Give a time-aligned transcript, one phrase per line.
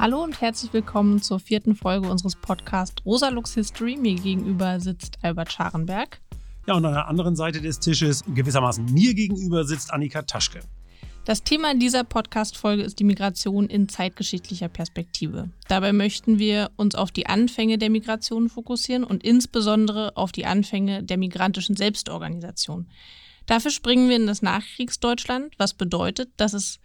[0.00, 3.98] Hallo und herzlich willkommen zur vierten Folge unseres Podcasts Rosa Lux History.
[3.98, 6.22] Mir gegenüber sitzt Albert Scharenberg.
[6.66, 10.60] Ja, und an der anderen Seite des Tisches, gewissermaßen mir gegenüber, sitzt Annika Taschke.
[11.26, 15.50] Das Thema dieser Podcast-Folge ist die Migration in zeitgeschichtlicher Perspektive.
[15.68, 21.02] Dabei möchten wir uns auf die Anfänge der Migration fokussieren und insbesondere auf die Anfänge
[21.02, 22.88] der migrantischen Selbstorganisation.
[23.44, 26.80] Dafür springen wir in das Nachkriegsdeutschland, was bedeutet, dass es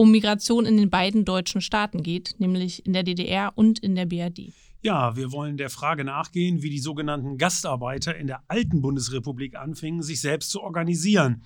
[0.00, 4.06] um Migration in den beiden deutschen Staaten geht, nämlich in der DDR und in der
[4.06, 4.54] BRD.
[4.80, 10.02] Ja, wir wollen der Frage nachgehen, wie die sogenannten Gastarbeiter in der alten Bundesrepublik anfingen,
[10.02, 11.44] sich selbst zu organisieren.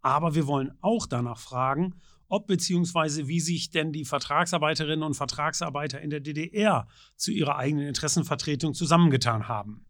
[0.00, 1.94] Aber wir wollen auch danach fragen,
[2.26, 3.28] ob bzw.
[3.28, 9.46] wie sich denn die Vertragsarbeiterinnen und Vertragsarbeiter in der DDR zu ihrer eigenen Interessenvertretung zusammengetan
[9.46, 9.86] haben.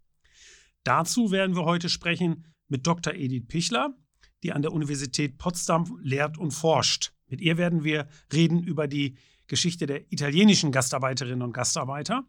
[0.84, 3.15] Dazu werden wir heute sprechen mit Dr.
[3.15, 3.97] Edith Pichler,
[4.42, 7.14] die an der Universität Potsdam lehrt und forscht.
[7.33, 9.16] Mit ihr werden wir reden über die
[9.47, 12.24] Geschichte der italienischen Gastarbeiterinnen und Gastarbeiter.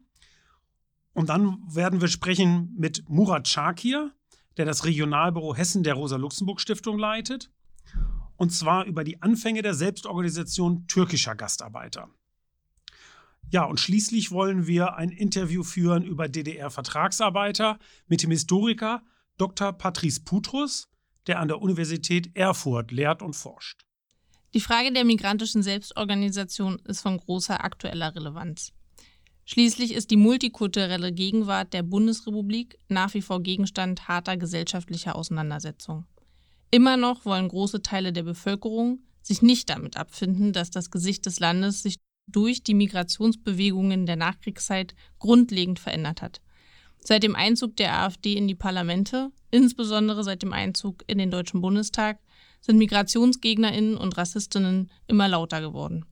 [1.12, 4.12] Und dann werden wir sprechen mit Murat Shakir,
[4.56, 7.50] der das Regionalbüro Hessen der Rosa-Luxemburg-Stiftung leitet.
[8.36, 12.08] Und zwar über die Anfänge der Selbstorganisation türkischer Gastarbeiter.
[13.50, 19.02] Ja, und schließlich wollen wir ein Interview führen über DDR-Vertragsarbeiter mit dem Historiker
[19.36, 19.74] Dr.
[19.74, 20.88] Patrice Putrus,
[21.26, 23.84] der an der Universität Erfurt lehrt und forscht.
[24.54, 28.72] Die Frage der migrantischen Selbstorganisation ist von großer aktueller Relevanz.
[29.44, 36.06] Schließlich ist die multikulturelle Gegenwart der Bundesrepublik nach wie vor Gegenstand harter gesellschaftlicher Auseinandersetzung.
[36.70, 41.40] Immer noch wollen große Teile der Bevölkerung sich nicht damit abfinden, dass das Gesicht des
[41.40, 41.96] Landes sich
[42.28, 46.40] durch die Migrationsbewegungen der Nachkriegszeit grundlegend verändert hat.
[47.00, 51.60] Seit dem Einzug der AfD in die Parlamente, insbesondere seit dem Einzug in den Deutschen
[51.60, 52.18] Bundestag,
[52.64, 56.06] sind Migrationsgegnerinnen und Rassistinnen immer lauter geworden.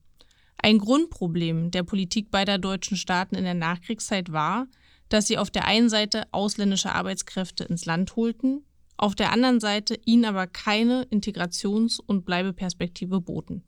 [0.59, 4.67] Ein Grundproblem der Politik beider deutschen Staaten in der Nachkriegszeit war,
[5.09, 8.67] dass sie auf der einen Seite ausländische Arbeitskräfte ins Land holten,
[8.99, 13.63] auf der anderen Seite ihnen aber keine Integrations- und Bleibeperspektive boten.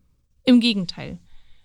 [0.45, 1.21] Im Gegenteil,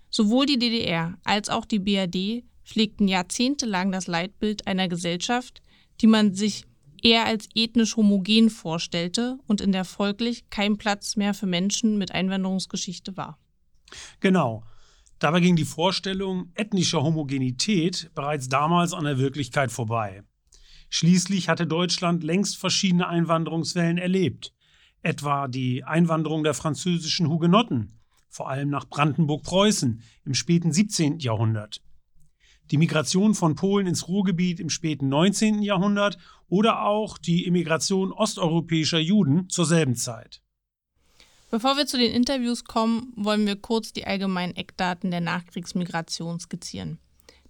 [0.09, 5.61] sowohl die DDR als auch die BRD pflegten jahrzehntelang das Leitbild einer Gesellschaft,
[5.99, 6.63] die man sich
[7.03, 12.11] eher als ethnisch homogen vorstellte und in der folglich kein Platz mehr für Menschen mit
[12.11, 13.37] Einwanderungsgeschichte war.
[14.19, 14.63] Genau.
[15.19, 20.23] Dabei ging die Vorstellung ethnischer Homogenität bereits damals an der Wirklichkeit vorbei.
[20.89, 24.53] Schließlich hatte Deutschland längst verschiedene Einwanderungswellen erlebt,
[25.01, 27.99] etwa die Einwanderung der französischen Hugenotten,
[28.29, 31.19] vor allem nach Brandenburg-Preußen im späten 17.
[31.19, 31.81] Jahrhundert,
[32.71, 35.61] die Migration von Polen ins Ruhrgebiet im späten 19.
[35.61, 36.17] Jahrhundert
[36.49, 40.41] oder auch die Immigration osteuropäischer Juden zur selben Zeit.
[41.51, 46.99] Bevor wir zu den Interviews kommen, wollen wir kurz die allgemeinen Eckdaten der Nachkriegsmigration skizzieren.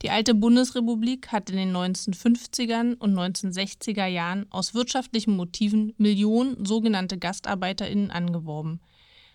[0.01, 7.17] Die alte Bundesrepublik hat in den 1950er und 1960er Jahren aus wirtschaftlichen Motiven Millionen sogenannte
[7.17, 8.79] GastarbeiterInnen angeworben.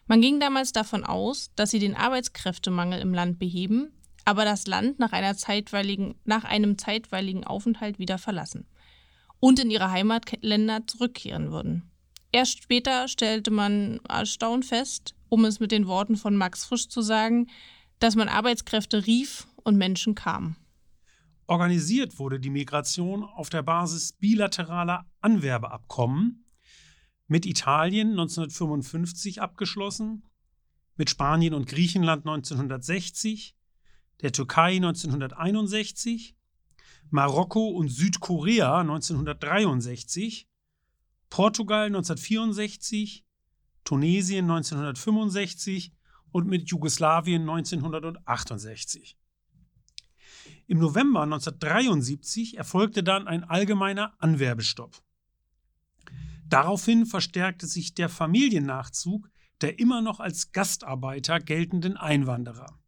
[0.06, 3.92] Man ging damals davon aus, dass sie den Arbeitskräftemangel im Land beheben,
[4.24, 8.66] aber das Land nach, nach einem zeitweiligen Aufenthalt wieder verlassen
[9.44, 11.82] und in ihre Heimatländer zurückkehren würden.
[12.32, 17.02] Erst später stellte man erstaunt fest, um es mit den Worten von Max Frisch zu
[17.02, 17.48] sagen,
[17.98, 20.56] dass man Arbeitskräfte rief und Menschen kamen.
[21.46, 26.46] Organisiert wurde die Migration auf der Basis bilateraler Anwerbeabkommen
[27.26, 30.24] mit Italien 1955 abgeschlossen,
[30.96, 33.54] mit Spanien und Griechenland 1960,
[34.22, 36.34] der Türkei 1961,
[37.10, 40.48] Marokko und Südkorea 1963,
[41.30, 43.24] Portugal 1964,
[43.84, 45.92] Tunesien 1965
[46.32, 49.16] und mit Jugoslawien 1968.
[50.66, 55.02] Im November 1973 erfolgte dann ein allgemeiner Anwerbestopp.
[56.48, 59.28] Daraufhin verstärkte sich der Familiennachzug
[59.60, 62.78] der immer noch als Gastarbeiter geltenden Einwanderer.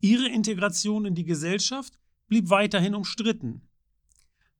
[0.00, 1.99] Ihre Integration in die Gesellschaft
[2.30, 3.68] blieb weiterhin umstritten.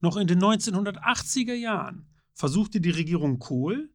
[0.00, 3.94] Noch in den 1980er Jahren versuchte die Regierung Kohl,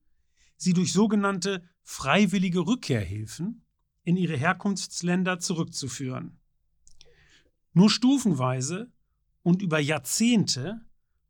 [0.56, 3.66] sie durch sogenannte freiwillige Rückkehrhilfen
[4.04, 6.39] in ihre Herkunftsländer zurückzuführen.
[7.74, 8.92] Nur stufenweise
[9.44, 10.80] und über Jahrzehnte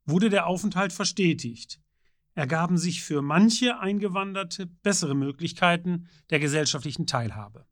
[0.06, 1.82] wurde der Aufenthalt verstetigt,
[2.36, 7.66] ergaben sich für manche Eingewanderte bessere Möglichkeiten der gesellschaftlichen Teilhabe.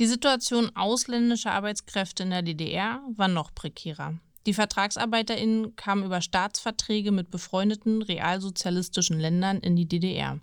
[0.00, 4.18] Die Situation ausländischer Arbeitskräfte in der DDR war noch prekärer.
[4.46, 10.40] Die VertragsarbeiterInnen kamen über Staatsverträge mit befreundeten realsozialistischen Ländern in die DDR.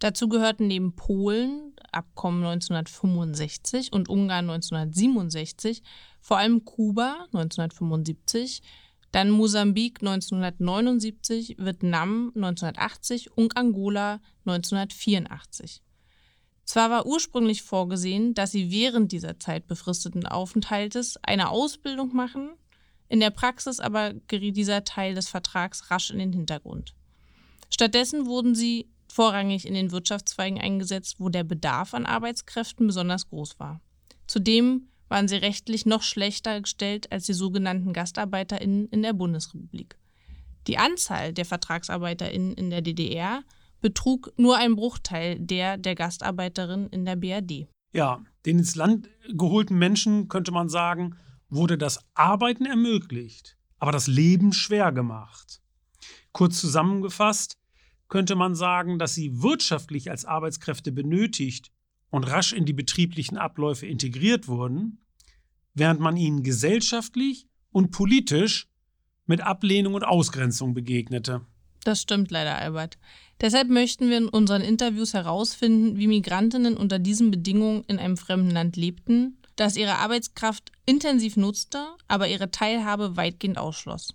[0.00, 5.82] Dazu gehörten neben Polen Abkommen 1965 und Ungarn 1967,
[6.20, 8.62] vor allem Kuba 1975,
[9.12, 15.82] dann Mosambik 1979, Vietnam 1980 und Angola 1984.
[16.70, 22.50] Zwar war ursprünglich vorgesehen, dass sie während dieser Zeit befristeten Aufenthaltes eine Ausbildung machen,
[23.08, 26.94] in der Praxis aber geriet dieser Teil des Vertrags rasch in den Hintergrund.
[27.70, 33.58] Stattdessen wurden sie vorrangig in den Wirtschaftszweigen eingesetzt, wo der Bedarf an Arbeitskräften besonders groß
[33.58, 33.80] war.
[34.28, 39.98] Zudem waren sie rechtlich noch schlechter gestellt als die sogenannten GastarbeiterInnen in der Bundesrepublik.
[40.68, 43.42] Die Anzahl der VertragsarbeiterInnen in der DDR
[43.80, 47.68] betrug nur ein Bruchteil der der Gastarbeiterin in der BRD.
[47.92, 51.16] Ja, den ins Land geholten Menschen, könnte man sagen,
[51.48, 55.60] wurde das Arbeiten ermöglicht, aber das Leben schwer gemacht.
[56.32, 57.58] Kurz zusammengefasst
[58.08, 61.72] könnte man sagen, dass sie wirtschaftlich als Arbeitskräfte benötigt
[62.10, 65.04] und rasch in die betrieblichen Abläufe integriert wurden,
[65.74, 68.68] während man ihnen gesellschaftlich und politisch
[69.26, 71.46] mit Ablehnung und Ausgrenzung begegnete.
[71.84, 72.98] Das stimmt leider, Albert.
[73.40, 78.50] Deshalb möchten wir in unseren Interviews herausfinden, wie Migrantinnen unter diesen Bedingungen in einem fremden
[78.50, 84.14] Land lebten, das ihre Arbeitskraft intensiv nutzte, aber ihre Teilhabe weitgehend ausschloss.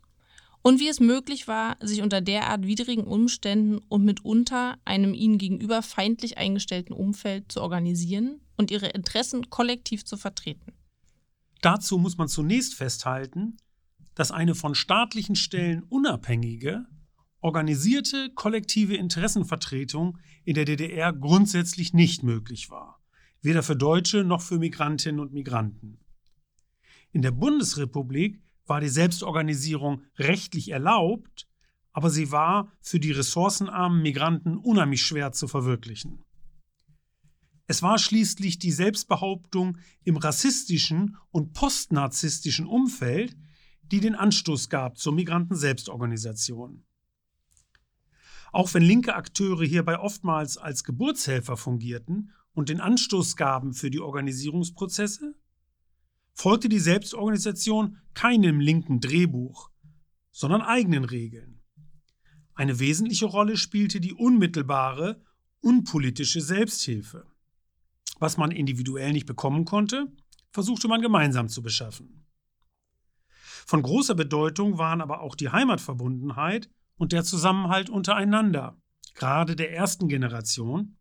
[0.62, 5.84] Und wie es möglich war, sich unter derart widrigen Umständen und mitunter einem ihnen gegenüber
[5.84, 10.74] feindlich eingestellten Umfeld zu organisieren und ihre Interessen kollektiv zu vertreten.
[11.62, 13.58] Dazu muss man zunächst festhalten,
[14.16, 16.86] dass eine von staatlichen Stellen unabhängige,
[17.46, 23.00] organisierte kollektive Interessenvertretung in der DDR grundsätzlich nicht möglich war,
[23.44, 26.00] weder für Deutsche noch für Migrantinnen und Migranten.
[27.12, 31.48] In der Bundesrepublik war die Selbstorganisierung rechtlich erlaubt,
[31.94, 36.24] aber sie war für die ressourcenarmen Migranten unheimlich schwer zu verwirklichen.
[37.68, 43.38] Es war schließlich die Selbstbehauptung im rassistischen und postnarzistischen Umfeld,
[43.84, 46.84] die den Anstoß gab zur Migranten-Selbstorganisation.
[48.56, 54.00] Auch wenn linke Akteure hierbei oftmals als Geburtshelfer fungierten und den Anstoß gaben für die
[54.00, 55.36] Organisierungsprozesse,
[56.32, 59.72] folgte die Selbstorganisation keinem linken Drehbuch,
[60.32, 61.60] sondern eigenen Regeln.
[62.54, 65.22] Eine wesentliche Rolle spielte die unmittelbare,
[65.60, 67.28] unpolitische Selbsthilfe.
[68.20, 70.14] Was man individuell nicht bekommen konnte,
[70.52, 72.26] versuchte man gemeinsam zu beschaffen.
[73.66, 78.78] Von großer Bedeutung waren aber auch die Heimatverbundenheit und der Zusammenhalt untereinander,
[79.14, 80.98] gerade der ersten Generation,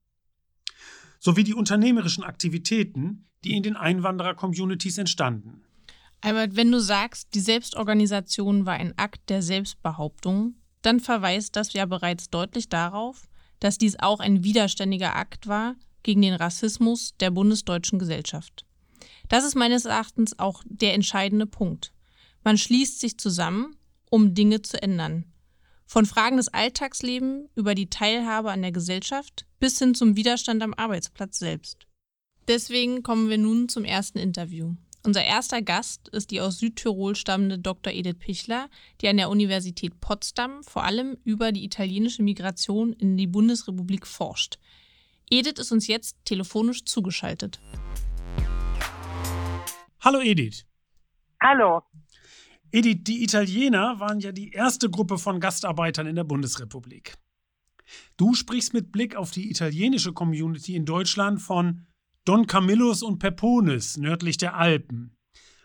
[1.18, 5.62] sowie die unternehmerischen Aktivitäten, die in den Einwanderer-Communities entstanden.
[6.20, 11.86] Albert, wenn du sagst, die Selbstorganisation war ein Akt der Selbstbehauptung, dann verweist das ja
[11.86, 13.28] bereits deutlich darauf,
[13.60, 18.64] dass dies auch ein widerständiger Akt war gegen den Rassismus der bundesdeutschen Gesellschaft.
[19.28, 21.92] Das ist meines Erachtens auch der entscheidende Punkt.
[22.42, 23.76] Man schließt sich zusammen,
[24.10, 25.24] um Dinge zu ändern.
[25.86, 30.74] Von Fragen des Alltagslebens über die Teilhabe an der Gesellschaft bis hin zum Widerstand am
[30.74, 31.86] Arbeitsplatz selbst.
[32.48, 34.74] Deswegen kommen wir nun zum ersten Interview.
[35.06, 37.92] Unser erster Gast ist die aus Südtirol stammende Dr.
[37.92, 38.70] Edith Pichler,
[39.00, 44.58] die an der Universität Potsdam vor allem über die italienische Migration in die Bundesrepublik forscht.
[45.30, 47.60] Edith ist uns jetzt telefonisch zugeschaltet.
[50.00, 50.64] Hallo Edith.
[51.42, 51.82] Hallo.
[52.74, 57.14] Edith, die Italiener waren ja die erste Gruppe von Gastarbeitern in der Bundesrepublik.
[58.16, 61.86] Du sprichst mit Blick auf die italienische Community in Deutschland von
[62.24, 65.16] Don Camillus und Pepones nördlich der Alpen,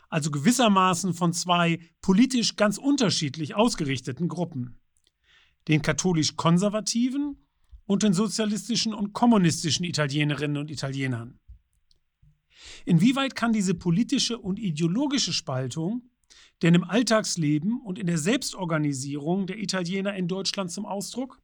[0.08, 4.78] also gewissermaßen von zwei politisch ganz unterschiedlich ausgerichteten Gruppen,
[5.66, 7.44] den katholisch-konservativen
[7.86, 11.40] und den sozialistischen und kommunistischen Italienerinnen und Italienern.
[12.84, 16.09] Inwieweit kann diese politische und ideologische Spaltung
[16.62, 21.38] denn im Alltagsleben und in der Selbstorganisierung der Italiener in Deutschland zum Ausdruck?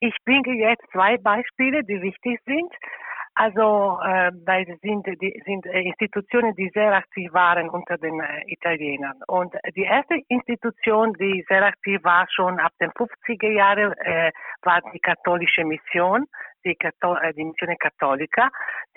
[0.00, 2.72] Ich bringe jetzt zwei Beispiele, die wichtig sind.
[3.34, 8.42] Also, äh, weil sind, die, sind äh, Institutionen, die sehr aktiv waren unter den äh,
[8.46, 9.20] Italienern.
[9.28, 14.32] Und die erste Institution, die sehr aktiv war, schon ab den 50er Jahren, äh,
[14.62, 16.26] war die katholische Mission,
[16.64, 18.50] die, Kathol äh, die Mission Cattolica,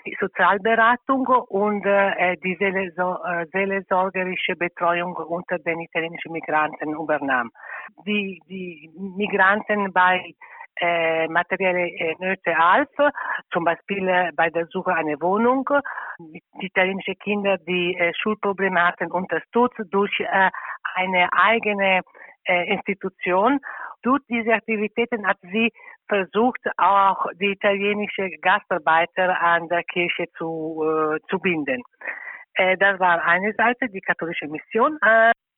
[0.04, 7.50] die Sozialberatung und äh, die äh, seelsorgerische Betreuung unter den italienischen Migranten übernahm.
[8.04, 10.34] Die, die Migranten bei
[10.80, 12.88] äh, materielle äh, Nöte half,
[13.52, 15.68] zum Beispiel äh, bei der Suche einer Wohnung.
[16.18, 20.50] Die italienischen Kinder, die äh, Schulprobleme hatten, unterstützt durch äh,
[20.94, 22.00] eine eigene
[22.44, 23.60] äh, Institution.
[24.02, 25.72] Durch diese Aktivitäten hat sie
[26.08, 31.82] versucht, auch die italienische Gastarbeiter an der Kirche zu, äh, zu binden.
[32.54, 34.98] Äh, das war eine Seite, die katholische Mission.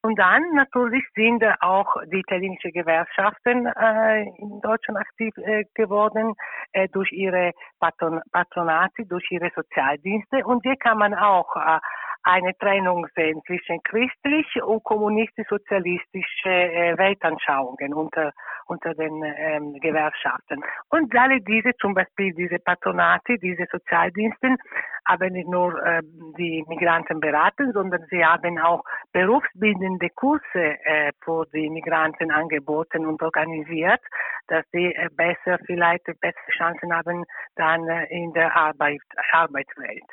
[0.06, 6.34] Und dann natürlich sind auch die italienischen Gewerkschaften äh, in Deutschland aktiv äh, geworden
[6.72, 10.46] äh, durch ihre Patron Patronate, durch ihre Sozialdienste.
[10.46, 11.80] Und hier kann man auch äh,
[12.26, 18.32] eine Trennung sehen zwischen christlich und kommunistisch-sozialistische äh, Weltanschauungen unter,
[18.66, 20.60] unter den ähm, Gewerkschaften.
[20.90, 24.58] Und alle diese, zum Beispiel diese Patronate, diese Sozialdiensten,
[25.06, 26.02] haben nicht nur äh,
[26.36, 33.22] die Migranten beraten, sondern sie haben auch berufsbildende Kurse äh, für die Migranten angeboten und
[33.22, 34.00] organisiert,
[34.48, 40.04] dass sie äh, besser, vielleicht bessere Chancen haben dann äh, in der Arbeit, Arbeitswelt.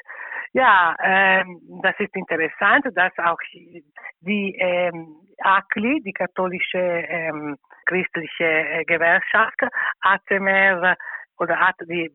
[0.55, 3.37] Ja, ähm, das ist interessant, dass auch
[4.21, 9.59] die ähm, ACLI, die katholische ähm, christliche äh, Gewerkschaft,
[10.01, 10.95] hat mehr
[11.37, 12.11] oder hat die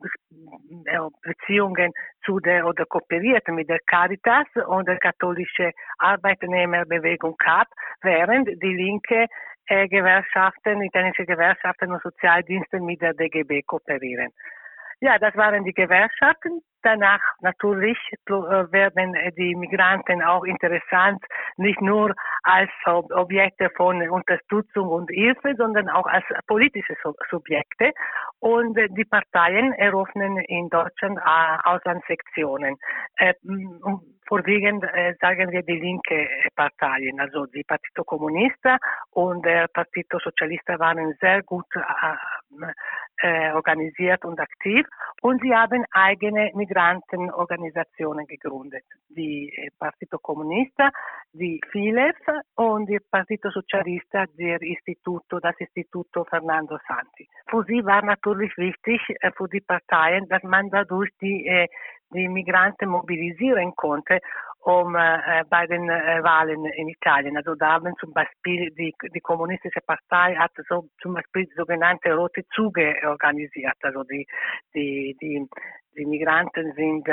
[0.85, 1.91] äh, Beziehungen
[2.25, 7.67] zu der oder kooperiert mit der Caritas und der katholische Arbeitnehmerbewegung CAP,
[8.01, 9.27] während die linke
[9.67, 14.31] äh, Gewerkschaften, italienische Gewerkschaften und Sozialdienste mit der DGB kooperieren.
[15.01, 16.61] Ja, das waren die Gewerkschaften.
[16.81, 21.23] Danach natürlich äh, werden die Migranten auch interessant,
[21.57, 22.13] nicht nur
[22.43, 26.95] als Objekte von Unterstützung und Hilfe, sondern auch als politische
[27.29, 27.91] Subjekte.
[28.39, 31.19] Und die Parteien eröffnen in Deutschland
[31.65, 32.77] Auslandssektionen.
[34.29, 38.77] Vorwiegend äh, sagen wir die linke Parteien, also die Partito Comunista
[39.09, 41.65] und der Partito Socialista waren sehr gut
[43.21, 44.85] äh, organisiert und aktiv
[45.23, 48.83] und sie haben eigene Migrantenorganisationen gegründet.
[49.09, 50.91] Die Partito Comunista,
[51.33, 52.15] die FILEF
[52.55, 57.27] und die Partito Socialista, der Instituto, das Instituto Fernando Santi.
[57.49, 61.67] Für sie war natürlich wichtig, äh, für die Parteien, dass man dadurch die äh,
[62.13, 64.18] die Migranten mobilisieren konnte,
[64.61, 67.37] um äh, bei den äh, Wahlen in Italien.
[67.37, 72.43] Also da haben zum Beispiel die, die kommunistische Partei hat so zum Beispiel sogenannte rote
[72.53, 73.77] Züge organisiert.
[73.81, 74.27] Also die,
[74.73, 75.47] die, die,
[75.99, 77.07] die Migranten sind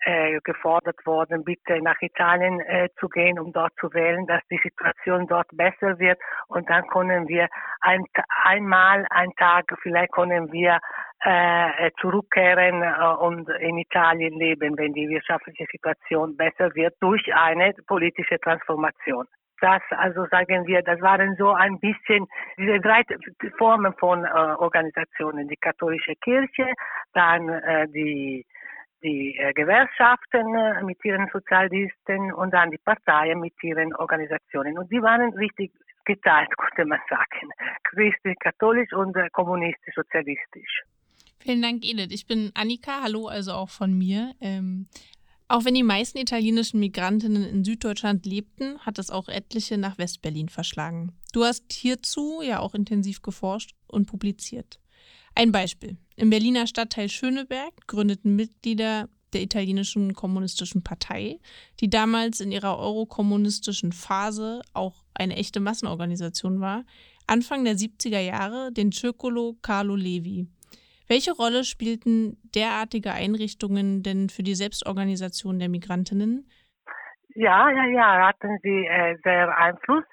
[0.00, 4.60] äh, gefordert worden, bitte nach Italien äh, zu gehen, um dort zu wählen, dass die
[4.62, 6.18] Situation dort besser wird.
[6.48, 7.48] Und dann können wir
[7.80, 8.04] ein,
[8.44, 10.80] einmal, einen Tag, vielleicht können wir
[11.24, 17.72] äh, zurückkehren äh, und in Italien leben, wenn die wirtschaftliche Situation besser wird durch eine
[17.86, 19.26] politische Transformation.
[19.62, 22.26] Das, also sagen wir, das waren so ein bisschen
[22.58, 23.02] diese drei
[23.58, 26.66] Formen von äh, Organisationen, die katholische Kirche,
[27.14, 28.44] dann äh, die
[29.04, 34.78] die äh, Gewerkschaften äh, mit ihren Sozialdiensten und dann die Parteien mit ihren Organisationen.
[34.78, 35.72] Und die waren richtig
[36.04, 37.50] geteilt, könnte man sagen.
[37.84, 40.82] Christlich, katholisch und äh, kommunistisch, sozialistisch.
[41.38, 42.12] Vielen Dank, Edith.
[42.12, 43.02] Ich bin Annika.
[43.02, 44.32] Hallo, also auch von mir.
[44.40, 44.86] Ähm,
[45.52, 50.48] auch wenn die meisten italienischen Migrantinnen in Süddeutschland lebten, hat es auch etliche nach Westberlin
[50.48, 51.12] verschlagen.
[51.34, 54.80] Du hast hierzu ja auch intensiv geforscht und publiziert.
[55.34, 55.98] Ein Beispiel.
[56.16, 61.38] Im Berliner Stadtteil Schöneberg gründeten Mitglieder der italienischen kommunistischen Partei,
[61.80, 66.86] die damals in ihrer eurokommunistischen Phase auch eine echte Massenorganisation war,
[67.26, 70.46] Anfang der 70er Jahre den Circolo Carlo Levi.
[71.12, 76.48] Welche Rolle spielten derartige Einrichtungen denn für die Selbstorganisation der Migrantinnen?
[77.34, 80.04] Ja, ja, ja, hatten sie äh, sehr Einfluss.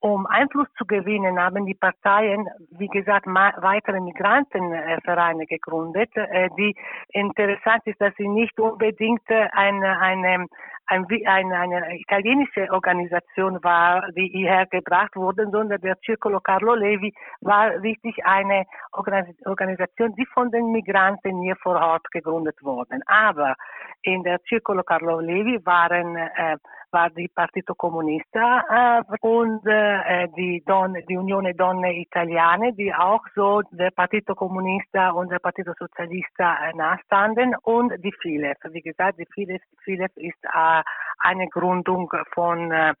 [0.00, 6.10] Um Einfluss zu gewinnen, haben die Parteien, wie gesagt, weitere Migrantenvereine gegründet.
[6.14, 6.74] Äh, die
[7.14, 10.46] interessant ist, dass sie nicht unbedingt eine, eine
[10.86, 17.12] ein, eine, eine italienische Organisation war, die hierher gebracht wurde, sondern der Circolo Carlo Levi
[17.40, 23.00] war richtig eine Organisation, die von den Migranten hier vor Ort gegründet wurde.
[23.06, 23.54] Aber
[24.02, 26.56] in der Circolo Carlo Levi waren äh,
[26.90, 33.22] war die Partito Comunista äh, und äh, die, Donne, die Unione Donne Italiane, die auch
[33.34, 38.58] so der Partito Comunista und der Partito Socialista äh, nahestanden und die FILEF.
[38.70, 40.82] Wie gesagt, die FILEF, FILEF ist äh,
[41.20, 42.94] eine Gründung von äh,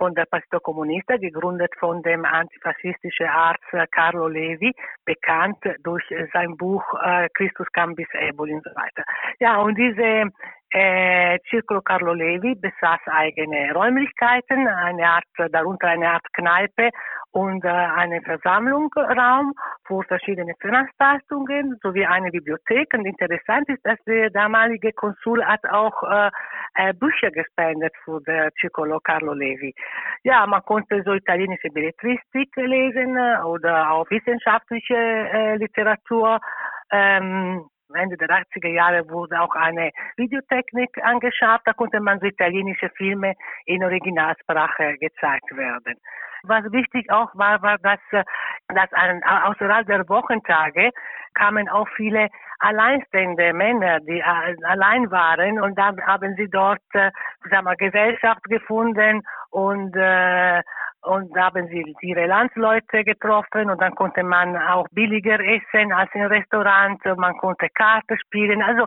[0.00, 4.72] von der Partito Comunista, gegründet von dem antifaschistischen Arzt Carlo Levi,
[5.04, 9.04] bekannt durch sein Buch äh, Christus Cambis Eboli und so weiter.
[9.40, 10.30] Ja, und diese
[10.72, 16.90] Äh, Circolo Carlo Levi besaß eigene Räumlichkeiten, eine Art, darunter eine Art Kneipe
[17.32, 19.52] und äh, einen Versammlungsraum
[19.86, 22.94] für verschiedene Veranstaltungen sowie eine Bibliothek.
[22.94, 26.30] Und interessant ist, dass der damalige Konsul hat auch äh,
[26.74, 29.74] äh, Bücher gespendet für der Circolo Carlo Levi.
[30.22, 36.38] Ja, man konnte so italienische Belletristik lesen äh, oder auch wissenschaftliche äh, Literatur.
[36.92, 41.66] Ähm, Ende der 80er Jahre wurde auch eine Videotechnik angeschafft.
[41.66, 43.34] Da konnte man italienische Filme
[43.66, 45.96] in Originalsprache gezeigt werden.
[46.42, 48.24] Was wichtig auch war, war, dass, äh,
[48.68, 50.90] dass außerhalb der Wochentage
[51.34, 52.28] kamen auch viele
[52.58, 57.10] alleinstehende Männer, die allein waren und dann haben sie dort, äh,
[57.50, 60.62] sagen wir, Gesellschaft gefunden und äh,
[61.02, 66.10] und da haben sie ihre Landsleute getroffen und dann konnte man auch billiger essen als
[66.14, 68.62] im Restaurant, man konnte Karte spielen.
[68.62, 68.86] Also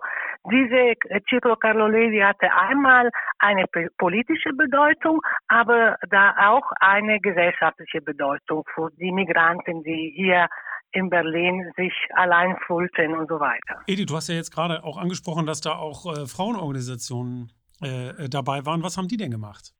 [0.51, 0.93] diese
[1.29, 3.65] Cipro Carlo Levi hatte einmal eine
[3.97, 10.47] politische Bedeutung, aber da auch eine gesellschaftliche Bedeutung für die Migranten, die hier
[10.91, 13.81] in Berlin sich allein fühlten und so weiter.
[13.87, 17.51] Edi, du hast ja jetzt gerade auch angesprochen, dass da auch äh, Frauenorganisationen
[17.81, 18.83] äh, dabei waren.
[18.83, 19.73] Was haben die denn gemacht?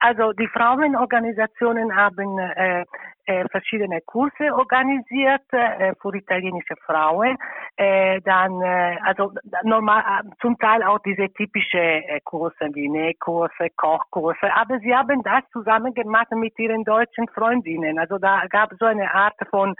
[0.00, 2.84] Also die Frauenorganisationen haben äh,
[3.30, 7.36] äh, verschiedene Kurse organisiert äh, für italienische Frauen.
[7.76, 9.32] Äh, dann äh, also
[9.62, 10.02] normal
[10.40, 15.94] zum Teil auch diese typische äh, Kurse wie Nähkurse, Kochkurse, aber sie haben das zusammen
[15.94, 17.98] gemacht mit ihren deutschen Freundinnen.
[17.98, 19.76] Also da gab so eine Art von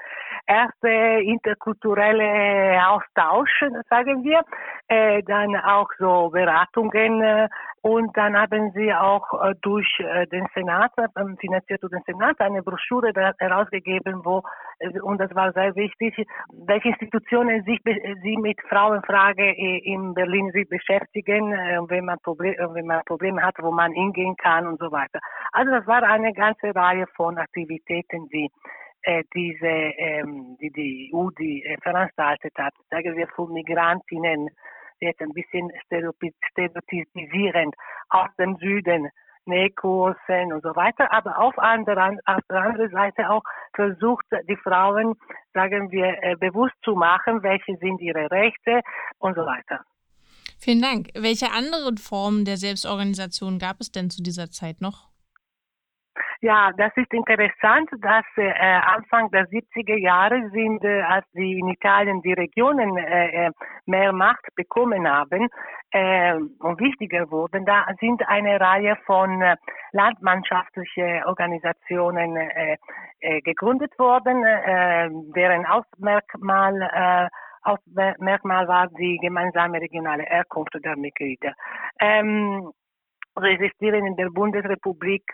[0.47, 3.50] erste interkulturelle Austausch,
[3.88, 4.42] sagen wir,
[4.88, 7.49] äh, dann auch so Beratungen äh,
[7.83, 11.07] und dann haben sie auch äh, durch äh, den Senat, äh,
[11.40, 14.43] finanziert durch den Senat, eine Broschüre herausgegeben, wo,
[15.03, 16.15] und das war sehr wichtig,
[16.67, 17.81] welche Institutionen sich,
[18.23, 21.51] sie mit Frauenfrage in Berlin sich beschäftigen,
[21.89, 25.19] wenn man, Probleme, wenn man Probleme hat, wo man hingehen kann und so weiter.
[25.53, 28.49] Also das war eine ganze Reihe von Aktivitäten, die
[29.03, 34.51] äh, diese, ähm, die die EU die, äh, veranstaltet hat, sagen wir für Migrantinnen,
[35.01, 37.75] jetzt ein bisschen stereotypisierend
[38.11, 39.09] aus dem Süden,
[39.47, 43.43] Nähkursen und so weiter, aber auf, anderen, auf der anderen Seite auch
[43.75, 45.15] versucht, die Frauen,
[45.55, 48.81] sagen wir, äh, bewusst zu machen, welche sind ihre Rechte
[49.19, 49.81] und so weiter.
[50.59, 51.09] Vielen Dank.
[51.15, 55.10] Welche anderen Formen der Selbstorganisation gab es denn zu dieser Zeit noch?
[56.43, 61.69] Ja, das ist interessant, dass äh, Anfang der 70er Jahre sind, äh, als die in
[61.69, 63.50] Italien die Regionen äh, äh
[63.85, 65.49] mehr Macht bekommen haben
[65.91, 69.57] äh, und wichtiger wurden, da sind eine Reihe von äh,
[69.93, 72.79] landmannschaftlichen Organisationen äh,
[73.21, 77.29] äh, gegründet worden, äh, deren Ausmerkmal äh,
[77.67, 81.53] Hauptmerkmal war die gemeinsame regionale Herkunft der Mitglieder.
[82.00, 82.73] Ähm,
[83.43, 85.25] existieren in der Bundesrepublik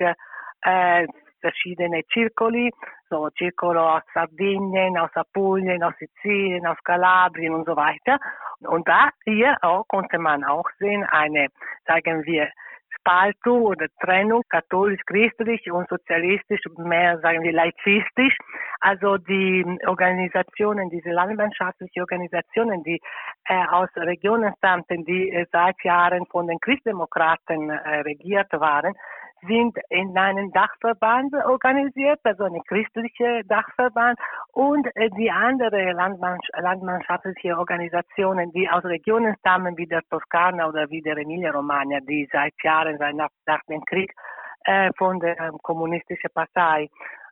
[0.62, 1.06] äh,
[1.40, 2.72] verschiedene Circoli,
[3.08, 8.18] so Circolo aus Sardinien, aus Apulien, aus Sizilien, aus Kalabrien und so weiter.
[8.60, 11.48] Und da hier auch konnte man auch sehen, eine,
[11.86, 12.48] sagen wir,
[12.98, 18.36] Spaltung oder Trennung katholisch-christlich und sozialistisch, mehr sagen wir laizistisch.
[18.80, 23.00] Also die Organisationen, diese landwirtschaftlichen Organisationen, die
[23.44, 28.94] äh, aus Regionen stammten, die äh, seit Jahren von den Christdemokraten äh, regiert waren,
[29.46, 34.18] sind in einem Dachverband organisiert, also eine christliche Dachverband.
[34.52, 41.02] Und äh, die andere landmannschaftliche Organisationen, die aus Regionen stammen wie der Toskana oder wie
[41.02, 44.12] der Emilia-Romagna, die seit Jahren, seit nach, nach dem Krieg
[44.64, 46.88] äh, von der ähm, kommunistischen Partei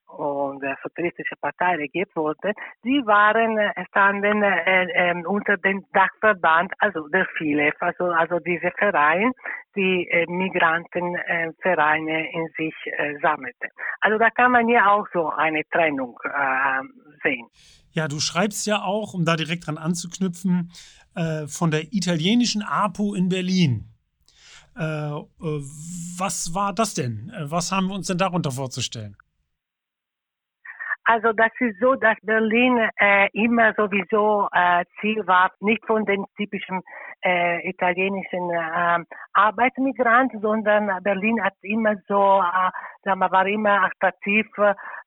[0.09, 2.53] und der Sozialistische Partei regiert wurde,
[2.85, 8.71] die waren äh, standen äh, äh, unter dem Dachverband, also der FILEF, also, also diese
[8.79, 9.33] Verein,
[9.75, 12.75] die äh, Migrantenvereine in sich
[13.23, 13.69] sammelte.
[14.01, 16.83] Also da kann man ja auch so eine Trennung äh,
[17.23, 17.49] sehen.
[17.90, 20.71] Ja, du schreibst ja auch, um da direkt dran anzuknüpfen,
[21.14, 23.95] äh, von der italienischen APO in Berlin.
[24.77, 25.23] Äh, äh,
[26.19, 27.33] was war das denn?
[27.40, 29.17] Was haben wir uns denn darunter vorzustellen?
[31.05, 36.25] Also das ist so, dass Berlin äh, immer sowieso äh, Ziel war, nicht von den
[36.37, 36.81] typischen
[37.25, 44.47] äh, italienischen äh, Arbeitsmigranten, sondern Berlin hat immer so, äh, war immer attraktiv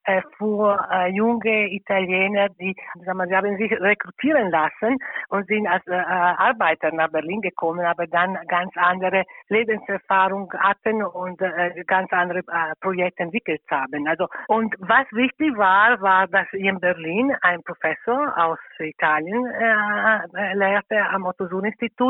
[0.08, 2.76] äh, für äh, junge Italiener, die,
[3.06, 4.98] sagen wir, sie haben sich rekrutieren lassen
[5.30, 11.42] und sind als äh, Arbeiter nach Berlin gekommen, aber dann ganz andere Lebenserfahrung hatten und
[11.42, 14.08] äh, ganz andere äh, Projekte entwickelt haben.
[14.08, 21.02] Also und was wichtig war, war, dass in Berlin ein Professor aus Italien äh, lehrte
[21.12, 22.07] am Otto-Suhr-Institut,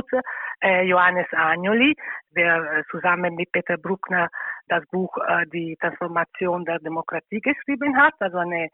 [0.61, 1.95] äh, Johannes Agnoli,
[2.35, 4.29] der äh, zusammen mit Peter Bruckner
[4.67, 8.69] das Buch äh, Die Transformation der Demokratie geschrieben hat, also eine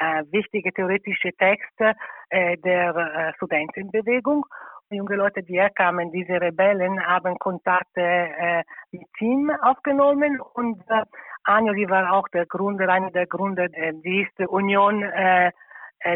[0.00, 1.94] äh, wichtige theoretische Texte
[2.30, 4.44] äh, der äh, Studentenbewegung.
[4.90, 11.04] Junge Leute, die herkamen, diese Rebellen, haben Kontakte äh, mit ihm aufgenommen und äh,
[11.44, 15.52] Agnoli war auch der Gründer, einer der Gründer, äh, die ist Union äh, äh,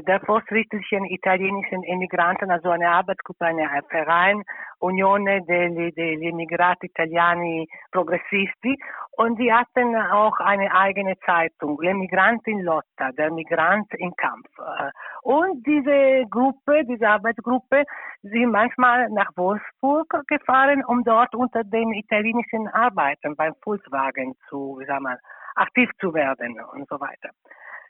[0.06, 4.42] der fortschrittlichen italienischen Emigranten, also eine Arbeitsgruppe, eine Verein,
[4.78, 8.76] Unione degli, degli Emigrati Italiani Progressisti
[9.16, 14.48] und die hatten auch eine eigene Zeitung, L'Emigrant in Lotta, der Migrant im Kampf.
[14.58, 14.90] Äh,
[15.22, 17.84] und diese Gruppe, diese Arbeitsgruppe,
[18.22, 25.04] sind manchmal nach Wolfsburg gefahren, um dort unter den italienischen Arbeitern beim Volkswagen zu, sagen
[25.04, 25.18] wir,
[25.54, 27.30] aktiv zu werden und so weiter.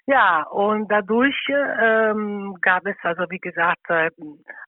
[0.08, 4.10] Ja, und dadurch ähm, gab es also, wie gesagt, äh,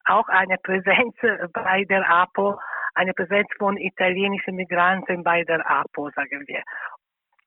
[0.05, 1.15] auch eine Präsenz
[1.53, 2.59] bei der APO,
[2.95, 6.63] eine Präsenz von italienischen Migranten bei der APO, sagen wir.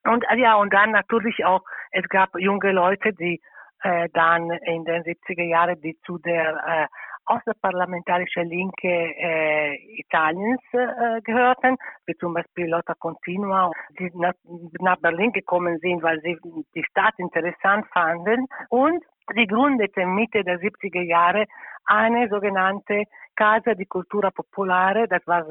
[0.05, 3.41] Und äh, ja, und dann natürlich auch, es gab junge Leute, die
[3.83, 6.87] äh, dann in den 70er Jahren, die zu der äh,
[7.31, 14.33] außerparlamentarische Linke äh, Italiens äh, gehörten, wie zum Beispiel Lotta Continua, die nach,
[14.79, 16.37] nach Berlin gekommen sind, weil sie
[16.75, 18.47] die Stadt interessant fanden.
[18.69, 21.45] Und sie gründeten Mitte der 70er Jahre
[21.85, 23.03] eine sogenannte
[23.35, 25.45] Casa di Cultura Popolare, das war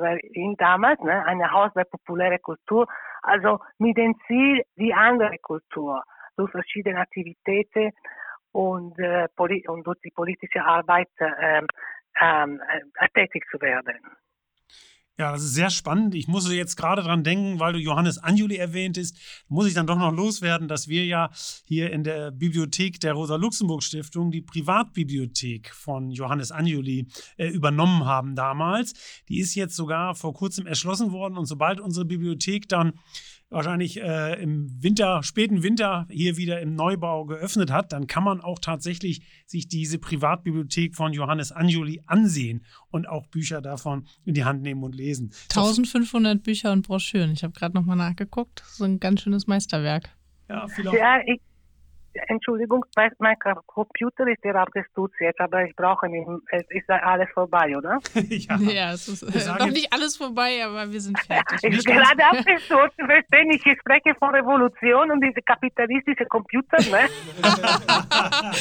[0.58, 2.86] damals, ne, eine Haus der populäre Kultur,
[3.22, 6.02] also mit dem Ziel, die andere Kultur
[6.36, 7.90] durch verschiedene Aktivitäten
[8.52, 9.28] und, äh,
[9.68, 11.62] und durch die politische Arbeit äh,
[12.20, 13.98] äh, tätig zu werden.
[15.20, 16.14] Ja, das ist sehr spannend.
[16.14, 19.98] Ich muss jetzt gerade dran denken, weil du Johannes Anjuli erwähntest, muss ich dann doch
[19.98, 21.28] noch loswerden, dass wir ja
[21.66, 28.94] hier in der Bibliothek der Rosa-Luxemburg-Stiftung die Privatbibliothek von Johannes Anjuli äh, übernommen haben damals.
[29.28, 32.94] Die ist jetzt sogar vor kurzem erschlossen worden und sobald unsere Bibliothek dann
[33.50, 38.40] wahrscheinlich äh, im Winter, späten Winter hier wieder im Neubau geöffnet hat, dann kann man
[38.40, 44.44] auch tatsächlich sich diese Privatbibliothek von Johannes Anjuli ansehen und auch Bücher davon in die
[44.44, 45.32] Hand nehmen und lesen.
[45.50, 47.32] 1500 Bücher und Broschüren.
[47.32, 48.62] Ich habe gerade nochmal nachgeguckt.
[48.66, 50.10] So ein ganz schönes Meisterwerk.
[50.48, 51.40] Ja, ja ich,
[52.12, 52.84] Entschuldigung,
[53.18, 56.26] mein Computer ist ja abgestürzt jetzt, aber ich brauche nicht.
[56.50, 57.98] Es ist alles vorbei, oder?
[58.14, 58.56] ja.
[58.56, 61.58] ja, es ist noch nicht alles vorbei, aber wir sind fertig.
[61.62, 63.64] ich bin gerade abgestürzt, verstehe ich.
[63.64, 67.08] Ich spreche von Revolution und diese kapitalistische Computer, ne?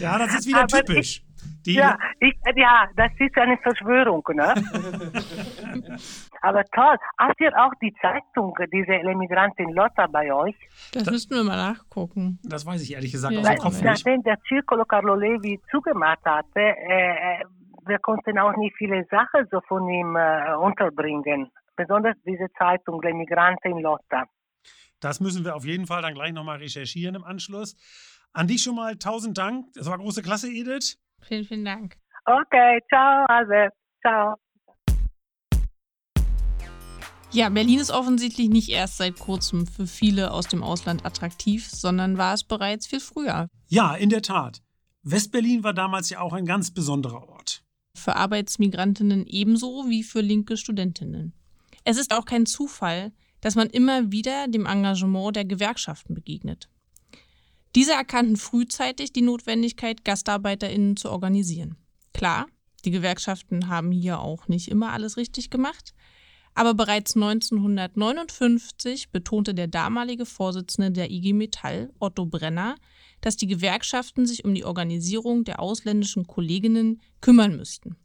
[0.00, 1.18] ja, das ist wieder aber typisch.
[1.18, 1.25] Ich,
[1.66, 4.54] die ja, ich, ja, das ist eine Verschwörung, ne?
[6.42, 6.96] Aber toll.
[7.18, 10.54] Habt ihr auch die Zeitung, diese Emigrantin Lotta bei euch?
[10.92, 12.38] Das, das müssten wir mal nachgucken.
[12.44, 13.84] Das weiß ich ehrlich gesagt ja, aus dem Kopf nicht.
[13.84, 17.44] Nachdem der Circolo Carlo Levi zugemacht hatte, äh, äh,
[17.86, 21.50] wir konnten auch nicht viele Sachen so von ihm äh, unterbringen.
[21.76, 24.24] Besonders diese Zeitung, Emigrantin Lotta.
[25.00, 27.76] Das müssen wir auf jeden Fall dann gleich nochmal recherchieren im Anschluss.
[28.32, 29.72] An dich schon mal tausend Dank.
[29.74, 30.98] Das war große Klasse, Edith.
[31.22, 31.96] Vielen, vielen Dank.
[32.24, 33.72] Okay, ciao, Albert.
[34.00, 34.36] Ciao.
[37.32, 42.18] Ja, Berlin ist offensichtlich nicht erst seit kurzem für viele aus dem Ausland attraktiv, sondern
[42.18, 43.48] war es bereits viel früher.
[43.68, 44.62] Ja, in der Tat.
[45.02, 47.62] Westberlin war damals ja auch ein ganz besonderer Ort.
[47.94, 51.32] Für Arbeitsmigrantinnen ebenso wie für linke Studentinnen.
[51.84, 56.68] Es ist auch kein Zufall, dass man immer wieder dem Engagement der Gewerkschaften begegnet.
[57.76, 61.76] Diese erkannten frühzeitig die Notwendigkeit, GastarbeiterInnen zu organisieren.
[62.14, 62.46] Klar,
[62.86, 65.92] die Gewerkschaften haben hier auch nicht immer alles richtig gemacht,
[66.54, 72.76] aber bereits 1959 betonte der damalige Vorsitzende der IG Metall, Otto Brenner,
[73.20, 77.96] dass die Gewerkschaften sich um die Organisierung der ausländischen Kolleginnen kümmern müssten.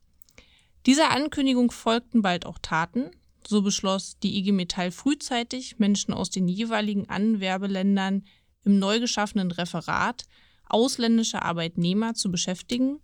[0.86, 3.12] Dieser Ankündigung folgten bald auch Taten.
[3.48, 8.26] So beschloss die IG Metall frühzeitig, Menschen aus den jeweiligen Anwerbeländern
[8.64, 10.26] im neu geschaffenen Referat
[10.66, 13.00] ausländische Arbeitnehmer zu beschäftigen,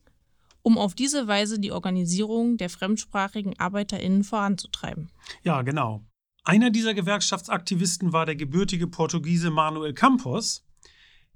[0.61, 5.09] um auf diese Weise die Organisierung der fremdsprachigen ArbeiterInnen voranzutreiben.
[5.43, 6.05] Ja, genau.
[6.43, 10.65] Einer dieser Gewerkschaftsaktivisten war der gebürtige Portugiese Manuel Campos,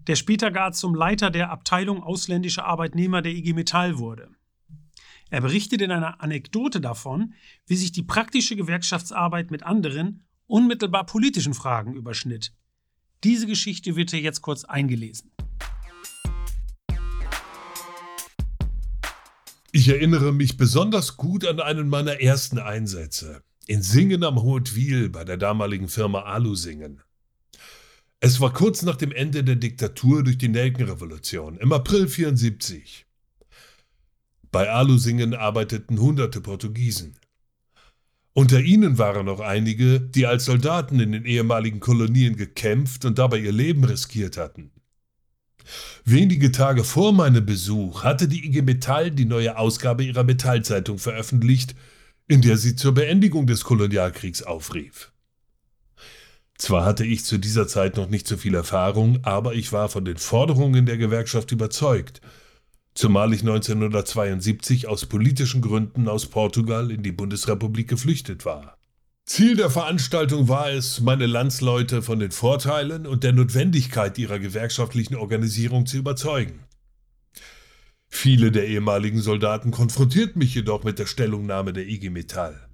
[0.07, 4.29] der später gar zum Leiter der Abteilung ausländischer Arbeitnehmer der IG Metall wurde.
[5.29, 7.33] Er berichtet in einer Anekdote davon,
[7.65, 12.53] wie sich die praktische Gewerkschaftsarbeit mit anderen, unmittelbar politischen Fragen überschnitt
[13.23, 15.29] Diese Geschichte wird hier jetzt kurz eingelesen.
[19.71, 23.43] Ich erinnere mich besonders gut an einen meiner ersten Einsätze.
[23.67, 27.03] In Singen am Hautwil bei der damaligen Firma Alusingen.
[28.19, 33.05] Es war kurz nach dem Ende der Diktatur durch die Nelkenrevolution im April 74.
[34.51, 37.20] Bei Alusingen arbeiteten hunderte Portugiesen.
[38.33, 43.39] Unter ihnen waren noch einige, die als Soldaten in den ehemaligen Kolonien gekämpft und dabei
[43.39, 44.71] ihr Leben riskiert hatten.
[46.05, 51.75] Wenige Tage vor meinem Besuch hatte die IG Metall die neue Ausgabe ihrer Metallzeitung veröffentlicht,
[52.27, 55.11] in der sie zur Beendigung des Kolonialkriegs aufrief.
[56.57, 60.05] Zwar hatte ich zu dieser Zeit noch nicht so viel Erfahrung, aber ich war von
[60.05, 62.21] den Forderungen der Gewerkschaft überzeugt,
[62.93, 68.77] zumal ich 1972 aus politischen Gründen aus Portugal in die Bundesrepublik geflüchtet war.
[69.25, 75.15] Ziel der Veranstaltung war es, meine Landsleute von den Vorteilen und der Notwendigkeit ihrer gewerkschaftlichen
[75.15, 76.65] Organisierung zu überzeugen.
[78.07, 82.67] Viele der ehemaligen Soldaten konfrontierten mich jedoch mit der Stellungnahme der IG Metall.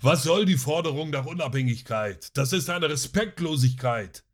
[0.00, 2.36] Was soll die Forderung nach Unabhängigkeit?
[2.36, 4.24] Das ist eine Respektlosigkeit.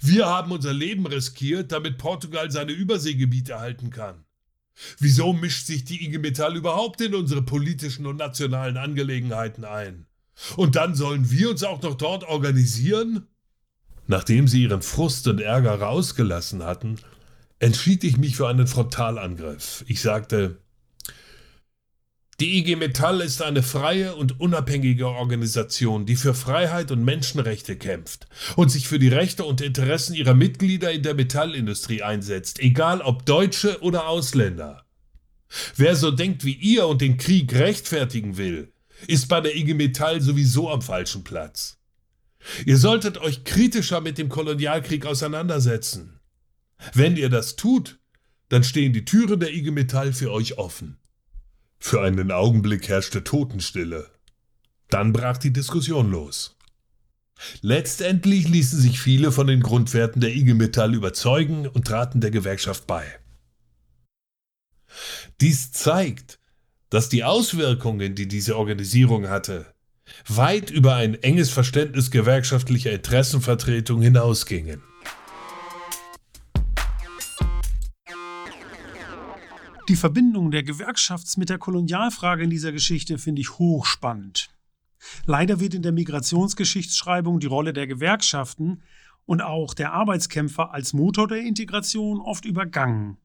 [0.00, 4.24] Wir haben unser Leben riskiert, damit Portugal seine Überseegebiete erhalten kann.
[4.98, 10.06] Wieso mischt sich die IG Metall überhaupt in unsere politischen und nationalen Angelegenheiten ein?
[10.56, 13.26] Und dann sollen wir uns auch noch dort organisieren?
[14.06, 16.98] Nachdem sie ihren Frust und Ärger rausgelassen hatten,
[17.58, 19.84] entschied ich mich für einen Frontalangriff.
[19.88, 20.58] Ich sagte,
[22.40, 28.28] die IG Metall ist eine freie und unabhängige Organisation, die für Freiheit und Menschenrechte kämpft
[28.54, 33.26] und sich für die Rechte und Interessen ihrer Mitglieder in der Metallindustrie einsetzt, egal ob
[33.26, 34.84] Deutsche oder Ausländer.
[35.74, 38.72] Wer so denkt wie ihr und den Krieg rechtfertigen will,
[39.08, 41.78] ist bei der IG Metall sowieso am falschen Platz.
[42.64, 46.20] Ihr solltet euch kritischer mit dem Kolonialkrieg auseinandersetzen.
[46.94, 47.98] Wenn ihr das tut,
[48.48, 50.98] dann stehen die Türen der IG Metall für euch offen.
[51.78, 54.10] Für einen Augenblick herrschte Totenstille.
[54.88, 56.56] Dann brach die Diskussion los.
[57.60, 62.86] Letztendlich ließen sich viele von den Grundwerten der IG Metall überzeugen und traten der Gewerkschaft
[62.86, 63.04] bei.
[65.40, 66.40] Dies zeigt,
[66.90, 69.66] dass die Auswirkungen, die diese Organisierung hatte,
[70.26, 74.82] weit über ein enges Verständnis gewerkschaftlicher Interessenvertretung hinausgingen.
[79.88, 84.50] Die Verbindung der Gewerkschafts- mit der Kolonialfrage in dieser Geschichte finde ich hochspannend.
[85.24, 88.82] Leider wird in der Migrationsgeschichtsschreibung die Rolle der Gewerkschaften
[89.24, 93.16] und auch der Arbeitskämpfer als Motor der Integration oft übergangen.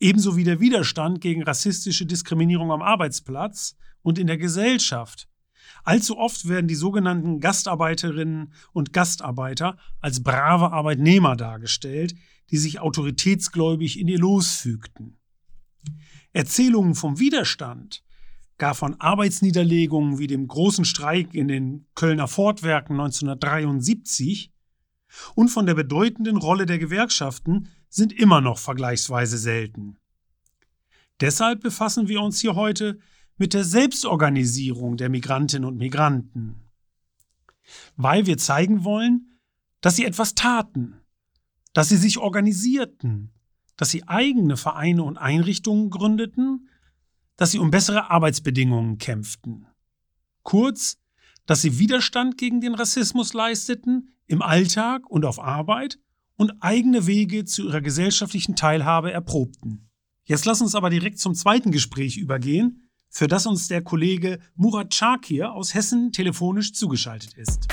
[0.00, 5.28] Ebenso wie der Widerstand gegen rassistische Diskriminierung am Arbeitsplatz und in der Gesellschaft.
[5.84, 12.14] Allzu oft werden die sogenannten Gastarbeiterinnen und Gastarbeiter als brave Arbeitnehmer dargestellt,
[12.50, 15.18] die sich autoritätsgläubig in ihr Los fügten.
[16.32, 18.02] Erzählungen vom Widerstand,
[18.58, 24.52] gar von Arbeitsniederlegungen wie dem großen Streik in den Kölner Fortwerken 1973
[25.34, 29.98] und von der bedeutenden Rolle der Gewerkschaften sind immer noch vergleichsweise selten.
[31.20, 32.98] Deshalb befassen wir uns hier heute
[33.36, 36.70] mit der Selbstorganisierung der Migrantinnen und Migranten,
[37.96, 39.38] weil wir zeigen wollen,
[39.80, 41.00] dass sie etwas taten,
[41.72, 43.32] dass sie sich organisierten,
[43.82, 46.68] dass sie eigene Vereine und Einrichtungen gründeten,
[47.36, 49.66] dass sie um bessere Arbeitsbedingungen kämpften.
[50.44, 50.98] Kurz,
[51.46, 55.98] dass sie Widerstand gegen den Rassismus leisteten, im Alltag und auf Arbeit
[56.36, 59.90] und eigene Wege zu ihrer gesellschaftlichen Teilhabe erprobten.
[60.26, 64.94] Jetzt lass uns aber direkt zum zweiten Gespräch übergehen, für das uns der Kollege Murat
[64.94, 67.66] Chakir aus Hessen telefonisch zugeschaltet ist.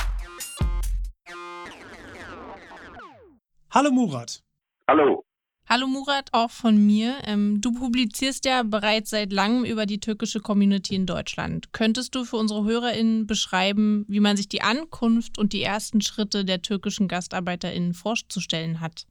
[3.70, 4.42] Hallo Murat.
[4.88, 5.24] Hallo.
[5.72, 7.12] Hallo Murat, auch von mir.
[7.28, 11.72] Ähm, du publizierst ja bereits seit langem über die türkische Community in Deutschland.
[11.74, 16.44] Könntest du für unsere HörerInnen beschreiben, wie man sich die Ankunft und die ersten Schritte
[16.44, 19.06] der türkischen GastarbeiterInnen vorzustellen hat?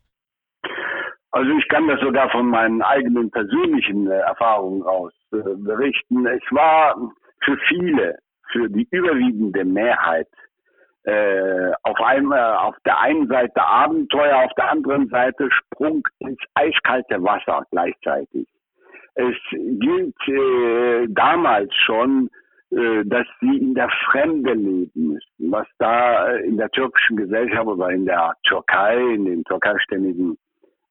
[1.31, 6.27] Also ich kann das sogar von meinen eigenen persönlichen äh, Erfahrungen aus äh, berichten.
[6.27, 6.97] Es war
[7.45, 8.19] für viele,
[8.51, 10.27] für die überwiegende Mehrheit
[11.09, 17.23] äh, auf einmal auf der einen Seite Abenteuer, auf der anderen Seite Sprung ins eiskalte
[17.23, 18.47] Wasser gleichzeitig.
[19.15, 22.29] Es gilt äh, damals schon,
[22.71, 27.67] äh, dass sie in der Fremde leben müssen, was da äh, in der türkischen Gesellschaft
[27.67, 30.37] oder in der Türkei, in den türkeistämmigen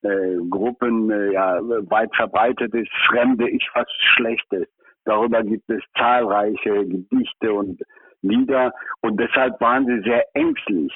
[0.02, 2.90] äh, Gruppen äh, ja weit verbreitet ist.
[3.08, 4.66] Fremde ist was Schlechtes.
[5.04, 7.80] Darüber gibt es zahlreiche Gedichte und
[8.22, 10.92] Lieder und deshalb waren sie sehr ängstlich.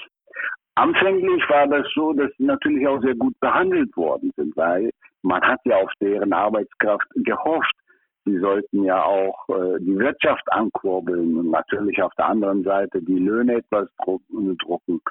[0.75, 4.91] Anfänglich war das so, dass sie natürlich auch sehr gut behandelt worden sind, weil
[5.23, 7.75] man hat ja auf deren Arbeitskraft gehofft.
[8.25, 13.19] Sie sollten ja auch äh, die Wirtschaft ankurbeln und natürlich auf der anderen Seite die
[13.19, 15.03] Löhne etwas drucken.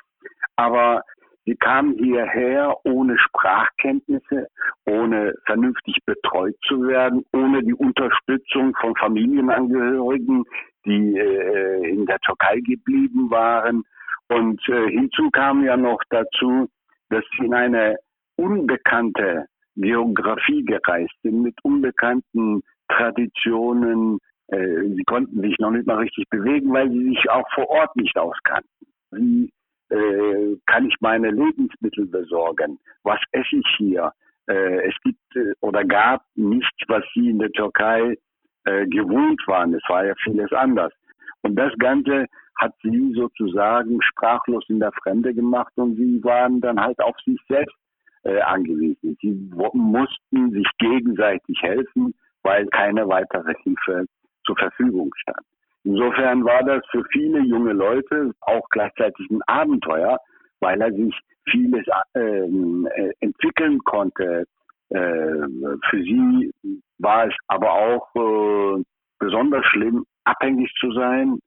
[0.56, 1.04] Aber
[1.46, 4.48] sie kamen hierher ohne Sprachkenntnisse,
[4.86, 10.44] ohne vernünftig betreut zu werden, ohne die Unterstützung von Familienangehörigen,
[10.86, 13.84] die äh, in der Türkei geblieben waren.
[14.30, 16.70] Und äh, hinzu kam ja noch dazu,
[17.10, 17.98] dass sie in eine
[18.38, 24.20] unbekannte Geografie gereist sind, mit unbekannten Traditionen.
[24.48, 27.96] Äh, sie konnten sich noch nicht mal richtig bewegen, weil sie sich auch vor Ort
[27.96, 28.70] nicht auskannten.
[29.12, 29.52] Wie
[29.92, 32.80] äh, kann ich meine Lebensmittel besorgen?
[33.04, 34.12] Was esse ich hier?
[34.48, 38.18] Äh, es gibt äh, oder gab nichts, was sie in der Türkei
[38.66, 39.74] äh, gewohnt waren.
[39.74, 40.94] Es war ja vieles anders.
[41.42, 42.26] Und das Ganze
[42.60, 47.40] hat sie sozusagen sprachlos in der Fremde gemacht und sie waren dann halt auf sich
[47.48, 47.76] selbst
[48.24, 49.18] äh, angewiesen.
[49.22, 54.06] Sie mussten sich gegenseitig helfen, weil keine weitere Hilfe
[54.46, 55.46] zur Verfügung stand.
[55.84, 60.20] Insofern war das für viele junge Leute auch gleichzeitig ein Abenteuer,
[60.60, 61.18] weil er sich
[61.50, 64.46] vieles ähm, äh, entwickeln konnte.
[64.90, 65.48] Äh,
[65.90, 66.52] für sie
[67.00, 68.84] war es aber auch äh,
[69.20, 71.40] besonders schlimm, abhängig zu sein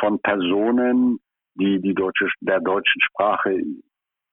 [0.00, 1.18] von Personen,
[1.54, 3.62] die, die deutsche, der deutschen Sprache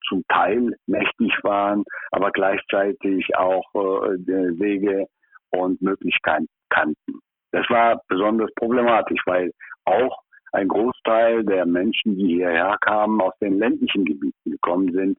[0.08, 5.08] zum Teil mächtig waren, aber gleichzeitig auch äh, Wege
[5.52, 7.20] und Möglichkeiten kannten.
[7.54, 9.52] Das war besonders problematisch, weil
[9.86, 15.18] auch ein Großteil der Menschen, die hierher kamen, aus den ländlichen Gebieten gekommen sind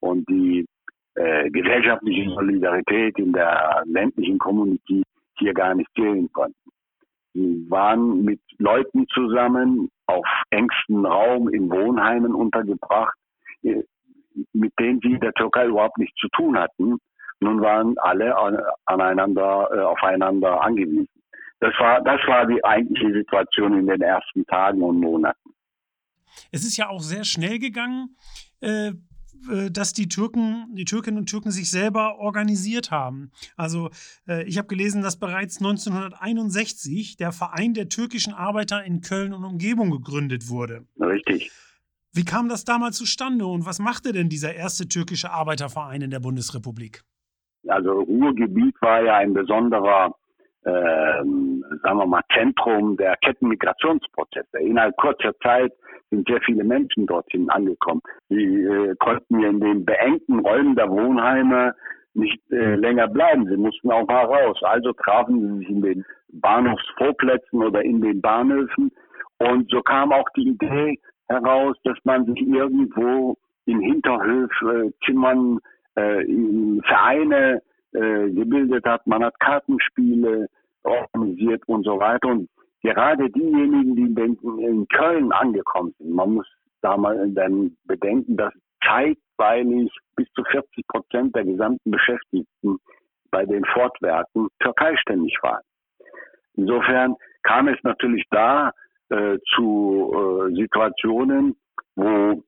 [0.00, 0.66] und die
[1.14, 5.04] äh, gesellschaftliche Solidarität in der ländlichen Community
[5.38, 6.70] hier gar nicht zählen konnten.
[7.34, 13.16] Sie waren mit Leuten zusammen, auf engstem Raum in Wohnheimen untergebracht,
[13.62, 13.82] äh,
[14.52, 16.98] mit denen sie in der Türkei überhaupt nichts zu tun hatten.
[17.40, 18.34] Nun waren alle
[18.86, 21.08] aneinander, äh, aufeinander angewiesen.
[21.60, 25.50] Das war, das war die eigentliche Situation in den ersten Tagen und Monaten.
[26.52, 28.16] Es ist ja auch sehr schnell gegangen.
[28.60, 28.92] Äh,
[29.50, 33.30] äh, dass die Türken, die Türkinnen und Türken sich selber organisiert haben.
[33.56, 33.90] Also
[34.28, 39.44] äh, ich habe gelesen, dass bereits 1961 der Verein der türkischen Arbeiter in Köln und
[39.44, 40.86] Umgebung gegründet wurde.
[40.98, 41.50] Richtig.
[42.12, 46.20] Wie kam das damals zustande und was machte denn dieser erste türkische Arbeiterverein in der
[46.20, 47.02] Bundesrepublik?
[47.68, 50.14] Also Ruhrgebiet war ja ein besonderer,
[50.66, 51.22] äh,
[51.82, 54.58] sagen wir mal, Zentrum der Kettenmigrationsprozesse.
[54.58, 55.72] Innerhalb kurzer Zeit
[56.10, 58.02] sind sehr viele Menschen dorthin angekommen.
[58.28, 61.72] Sie äh, konnten in den beengten Räumen der Wohnheime
[62.14, 63.46] nicht äh, länger bleiben.
[63.46, 64.58] Sie mussten auch mal raus.
[64.62, 68.90] Also trafen sie sich in den Bahnhofsvorplätzen oder in den Bahnhöfen.
[69.38, 70.98] Und so kam auch die Idee
[71.28, 75.60] heraus, dass man sich irgendwo in Hinterhöfzimmern,
[75.96, 79.06] äh, in Vereine äh, gebildet hat.
[79.06, 80.48] Man hat Kartenspiele
[80.82, 82.28] organisiert und so weiter.
[82.28, 82.48] Und
[82.82, 86.46] gerade diejenigen, die in Köln angekommen sind, man muss
[86.82, 88.52] da mal dann bedenken, dass
[88.84, 92.78] zeitweilig bis zu 40 Prozent der gesamten Beschäftigten
[93.30, 95.62] bei den Fortwerken türkeiständig waren.
[96.54, 98.70] Insofern kam es natürlich da
[99.10, 101.56] äh, zu äh, Situationen,
[101.96, 102.42] wo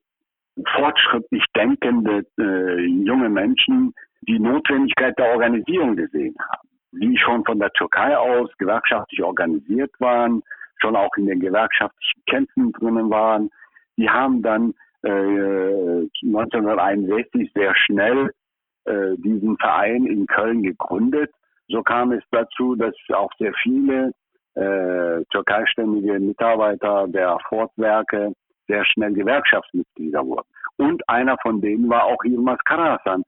[0.75, 7.71] fortschrittlich denkende äh, junge Menschen die Notwendigkeit der Organisierung gesehen haben die schon von der
[7.73, 10.41] Türkei aus gewerkschaftlich organisiert waren,
[10.77, 13.49] schon auch in den gewerkschaftlichen Kämpfen drinnen waren,
[13.97, 18.31] die haben dann äh, 1961 sehr schnell
[18.85, 21.31] äh, diesen Verein in Köln gegründet.
[21.67, 24.11] So kam es dazu, dass auch sehr viele
[24.55, 28.33] äh, türkeistämmige Mitarbeiter der Fortwerke
[28.67, 30.47] sehr schnell Gewerkschaftsmitglieder wurden.
[30.77, 33.23] Und einer von denen war auch Yilmaz Karasan,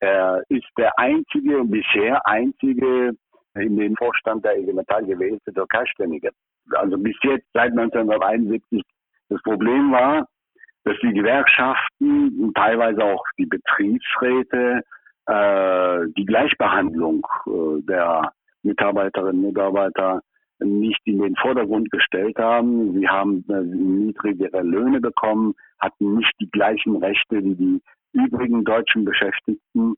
[0.00, 3.12] er ist der einzige, bisher einzige
[3.54, 6.30] in den Vorstand der IG Metall gewählte Türkeiständige.
[6.72, 8.82] Also bis jetzt seit 1971.
[9.28, 10.26] Das Problem war,
[10.84, 14.82] dass die Gewerkschaften und teilweise auch die Betriebsräte
[15.26, 20.20] äh, die Gleichbehandlung äh, der Mitarbeiterinnen und Mitarbeiter
[20.58, 22.92] nicht in den Vordergrund gestellt haben.
[22.98, 27.82] Sie haben äh, niedrigere Löhne bekommen, hatten nicht die gleichen Rechte wie die
[28.14, 29.94] übrigen deutschen Beschäftigten,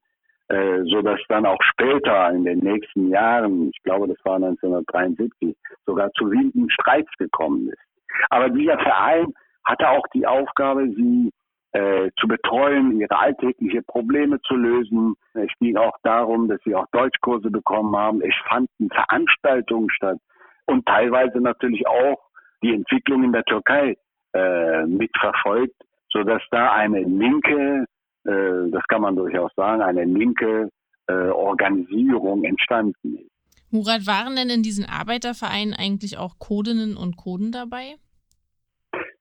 [0.49, 5.57] äh, so dass dann auch später in den nächsten Jahren, ich glaube, das war 1973,
[5.85, 7.83] sogar zu wilden Streits gekommen ist.
[8.31, 9.33] Aber dieser Verein
[9.65, 11.33] hatte auch die Aufgabe, sie
[11.73, 15.15] äh, zu betreuen, ihre alltägliche Probleme zu lösen.
[15.35, 18.23] Es ging auch darum, dass sie auch Deutschkurse bekommen haben.
[18.23, 20.19] Es fanden Veranstaltungen statt
[20.67, 22.19] und teilweise natürlich auch
[22.63, 23.97] die Entwicklung in der Türkei
[24.33, 25.75] äh, mitverfolgt
[26.17, 27.87] sodass da eine linke,
[28.27, 30.69] äh, das kann man durchaus sagen, eine linke
[31.09, 33.31] äh, Organisierung entstanden ist.
[33.71, 37.97] Murat, waren denn in diesen Arbeitervereinen eigentlich auch Kodinnen und Koden dabei?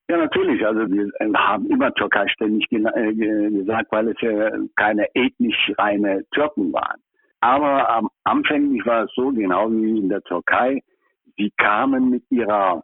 [0.08, 0.66] Ja, natürlich.
[0.66, 6.72] Also wir haben immer Türkei ständig äh, gesagt, weil es ja keine ethnisch reine Türken
[6.74, 7.02] waren.
[7.42, 10.82] Aber am anfänglich war es so, genau wie in der Türkei,
[11.38, 12.84] sie kamen mit ihrer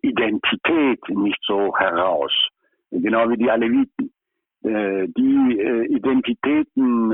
[0.00, 2.32] Identität nicht so heraus,
[2.90, 4.12] genau wie die Aleviten.
[4.64, 7.10] Äh, die äh, Identitäten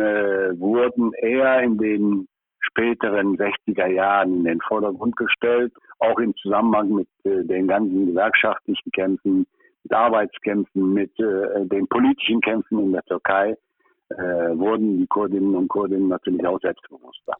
[0.59, 2.28] wurden eher in den
[2.70, 8.90] späteren 60er Jahren in den Vordergrund gestellt, auch im Zusammenhang mit äh, den ganzen gewerkschaftlichen
[8.92, 9.46] Kämpfen,
[9.82, 13.57] mit Arbeitskämpfen, mit äh, den politischen Kämpfen in der Türkei,
[14.11, 17.34] äh, wurden die Kurdinnen und Kurden natürlich auch selbstbewusster.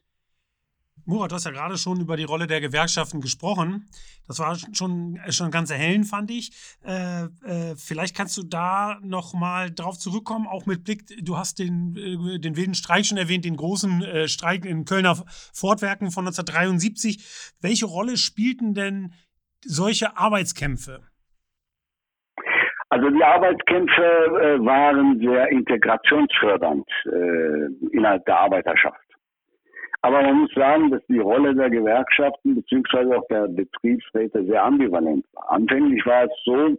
[1.05, 3.85] Murat, du hast ja gerade schon über die Rolle der Gewerkschaften gesprochen.
[4.27, 6.51] Das war schon, schon ganz erhellend, fand ich.
[6.85, 11.59] Äh, äh, vielleicht kannst du da noch mal drauf zurückkommen, auch mit Blick, du hast
[11.59, 15.15] den, äh, den wilden Streik schon erwähnt, den großen äh, Streik in Kölner
[15.53, 17.53] Fortwerken von 1973.
[17.61, 19.13] Welche Rolle spielten denn
[19.65, 21.01] solche Arbeitskämpfe?
[22.89, 29.08] Also die Arbeitskämpfe äh, waren sehr integrationsfördernd äh, innerhalb der Arbeiterschaft.
[30.01, 35.25] Aber man muss sagen, dass die Rolle der Gewerkschaften beziehungsweise auch der Betriebsräte sehr ambivalent
[35.33, 35.51] war.
[35.51, 36.77] Anfänglich war es so,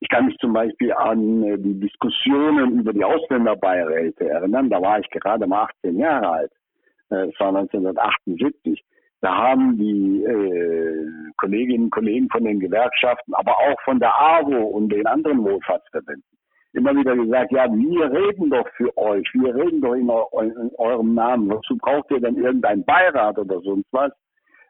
[0.00, 4.70] ich kann mich zum Beispiel an äh, die Diskussionen über die Ausländerbeiräte erinnern.
[4.70, 6.52] Da war ich gerade mal 18 Jahre alt.
[7.10, 8.82] Äh, es war 1978.
[9.20, 11.06] Da haben die äh,
[11.36, 16.33] Kolleginnen und Kollegen von den Gewerkschaften, aber auch von der AWO und den anderen Wohlfahrtsverbänden
[16.74, 20.08] immer wieder gesagt, ja, wir reden doch für euch, wir reden doch in,
[20.50, 21.50] in eurem Namen.
[21.50, 24.12] Wozu braucht ihr denn irgendein Beirat oder sonst was?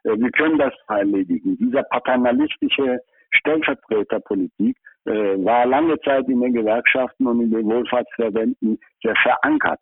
[0.03, 1.57] Äh, wir können das erledigen.
[1.57, 2.99] Dieser paternalistische
[3.31, 5.11] Stellvertreterpolitik äh,
[5.43, 9.79] war lange Zeit in den Gewerkschaften und in den Wohlfahrtsverbänden sehr verankert.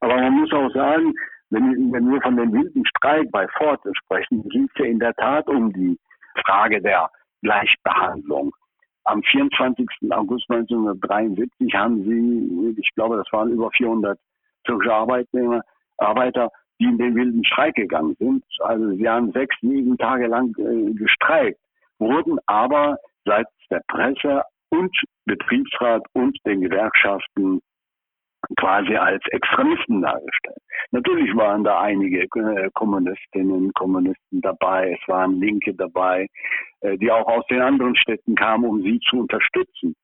[0.00, 1.12] Aber man muss auch sagen,
[1.50, 5.14] wenn, wenn wir von dem wilden Streik bei Ford sprechen, ging es ja in der
[5.14, 5.98] Tat um die
[6.44, 7.10] Frage der
[7.42, 8.52] Gleichbehandlung
[9.04, 9.88] am 24.
[10.10, 14.18] August 1973 haben sie, ich glaube, das waren über 400
[14.64, 15.62] türkische Arbeitnehmer,
[15.98, 16.50] Arbeiter,
[16.80, 18.44] die in den wilden Streik gegangen sind.
[18.60, 21.58] Also sie haben sechs, sieben Tage lang äh, gestreikt,
[21.98, 24.94] wurden aber seitens der Presse und
[25.24, 27.60] Betriebsrat und den Gewerkschaften
[28.58, 30.58] quasi als Extremisten dargestellt.
[30.90, 36.26] Natürlich waren da einige äh, Kommunistinnen, Kommunisten dabei, es waren Linke dabei,
[36.80, 39.94] äh, die auch aus den anderen Städten kamen, um sie zu unterstützen.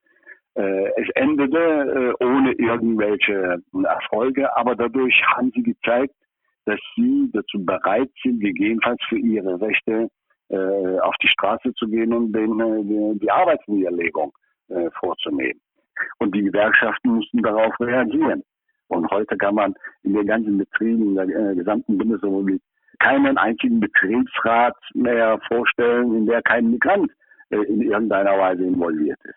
[0.55, 6.13] Äh, es endete ohne irgendwelche Erfolge, aber dadurch haben sie gezeigt,
[6.65, 10.07] dass sie dazu bereit sind, gegebenenfalls für ihre Rechte
[11.01, 14.33] auf die Straße zu gehen und den, die Arbeitsniederlegung
[14.99, 15.61] vorzunehmen.
[16.19, 18.43] Und die Gewerkschaften mussten darauf reagieren.
[18.87, 22.61] Und heute kann man in den ganzen Betrieben in der äh, gesamten Bundesrepublik
[22.99, 27.11] keinen einzigen Betriebsrat mehr vorstellen, in der kein Migrant
[27.49, 29.35] äh, in irgendeiner Weise involviert ist.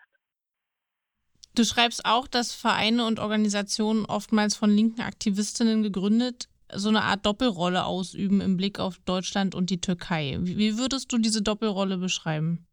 [1.55, 7.25] Du schreibst auch, dass Vereine und Organisationen oftmals von linken Aktivistinnen gegründet so eine Art
[7.25, 10.37] Doppelrolle ausüben im Blick auf Deutschland und die Türkei.
[10.41, 12.65] Wie würdest du diese Doppelrolle beschreiben?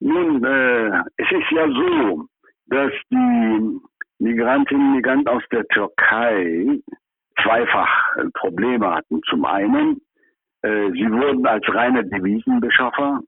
[0.00, 2.26] Nun, äh, es ist ja so,
[2.66, 3.80] dass die
[4.18, 6.80] Migrantinnen und Migranten aus der Türkei
[7.42, 9.20] zweifach Probleme hatten.
[9.28, 10.00] Zum einen,
[10.62, 13.20] äh, sie wurden als reine Devisenbeschaffer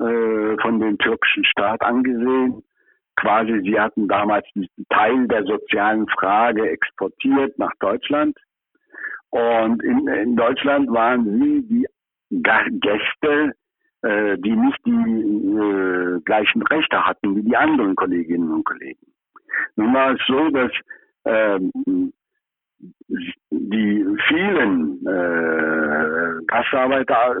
[0.00, 2.62] äh, von dem türkischen Staat angesehen.
[3.16, 8.36] Quasi, sie hatten damals diesen Teil der sozialen Frage exportiert nach Deutschland.
[9.30, 11.86] Und in, in Deutschland waren sie die
[12.30, 13.54] Gäste,
[14.02, 19.06] äh, die nicht die äh, gleichen Rechte hatten wie die anderen Kolleginnen und Kollegen.
[19.76, 20.72] Nun war es so, dass
[21.24, 22.12] ähm,
[23.50, 27.36] die vielen äh, Gastarbeiter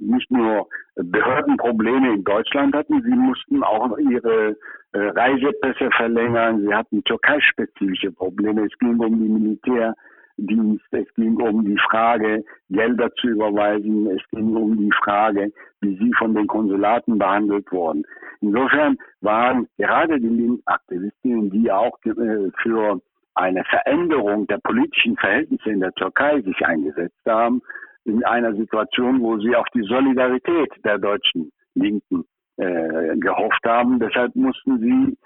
[0.00, 4.56] nicht nur Behördenprobleme in Deutschland hatten, sie mussten auch ihre
[4.92, 9.94] äh, Reisepässe verlängern, sie hatten türkeispezifische Probleme, es ging um die Militär-
[10.36, 10.84] Dienst.
[10.90, 14.08] Es ging um die Frage, Gelder zu überweisen.
[14.10, 18.04] Es ging um die Frage, wie sie von den Konsulaten behandelt wurden.
[18.40, 23.00] Insofern waren gerade die Linksaktivistinnen, die auch äh, für
[23.34, 27.62] eine Veränderung der politischen Verhältnisse in der Türkei sich eingesetzt haben,
[28.04, 32.24] in einer Situation, wo sie auf die Solidarität der deutschen Linken
[32.56, 33.98] äh, gehofft haben.
[34.00, 35.16] Deshalb mussten sie,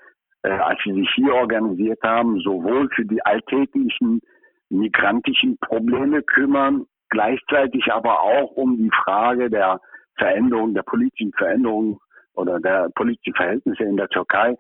[0.43, 4.21] äh, als sie sich hier organisiert haben, sowohl für die alltäglichen
[4.69, 9.81] migrantischen Probleme kümmern, gleichzeitig aber auch um die Frage der
[10.17, 12.01] Veränderung, der politischen Veränderung
[12.35, 14.57] oder der politischen Verhältnisse in der Türkei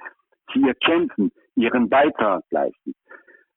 [0.52, 2.94] hier kämpfen, ihren Beitrag leisten.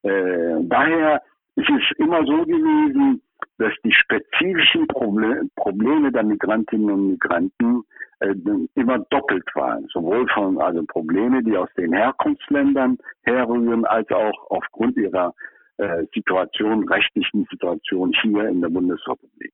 [0.04, 1.22] Äh, daher
[1.56, 3.22] ist es immer so gewesen,
[3.58, 7.84] dass die spezifischen Proble Probleme der Migrantinnen und Migranten
[8.20, 8.34] äh,
[8.76, 9.86] immer doppelt waren.
[9.92, 15.34] Sowohl von also Probleme, die aus den Herkunftsländern herrühren, als auch aufgrund ihrer
[15.80, 19.54] äh, Situation, rechtlichen Situation hier in der Bundesrepublik.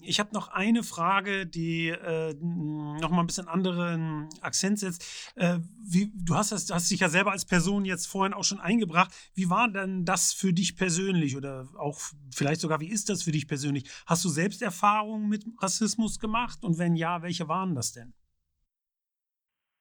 [0.00, 5.34] Ich habe noch eine Frage, die äh, noch mal ein bisschen anderen Akzent setzt.
[5.36, 8.60] Äh, wie, du hast, das, hast dich ja selber als Person jetzt vorhin auch schon
[8.60, 9.10] eingebracht.
[9.34, 11.98] Wie war denn das für dich persönlich oder auch
[12.32, 13.90] vielleicht sogar, wie ist das für dich persönlich?
[14.06, 18.14] Hast du selbst Erfahrungen mit Rassismus gemacht und wenn ja, welche waren das denn?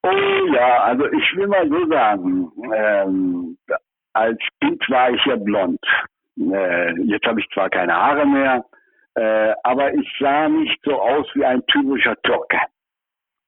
[0.03, 3.57] Oh ja, also ich will mal so sagen, ähm,
[4.17, 5.79] als Kind war ich ja blond.
[6.39, 8.65] Äh, jetzt habe ich zwar keine Haare mehr,
[9.15, 12.59] äh, aber ich sah nicht so aus wie ein typischer Türke.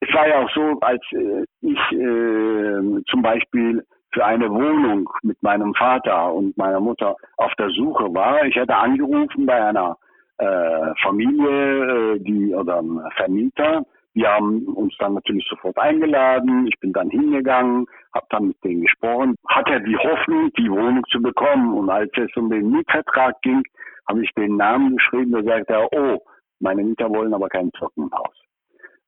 [0.01, 5.41] Es war ja auch so, als äh, ich äh, zum Beispiel für eine Wohnung mit
[5.43, 8.43] meinem Vater und meiner Mutter auf der Suche war.
[8.45, 9.97] Ich hatte angerufen bei einer
[10.39, 13.85] äh, Familie, äh, die oder einem Vermieter.
[14.19, 16.67] Die haben uns dann natürlich sofort eingeladen.
[16.67, 21.21] Ich bin dann hingegangen, habe dann mit denen gesprochen, hatte die Hoffnung, die Wohnung zu
[21.21, 21.73] bekommen.
[21.73, 23.63] Und als es um den Mietvertrag ging,
[24.09, 26.21] habe ich den Namen geschrieben, da sagt er, oh,
[26.59, 28.35] meine Mieter wollen aber kein Trockenhaus.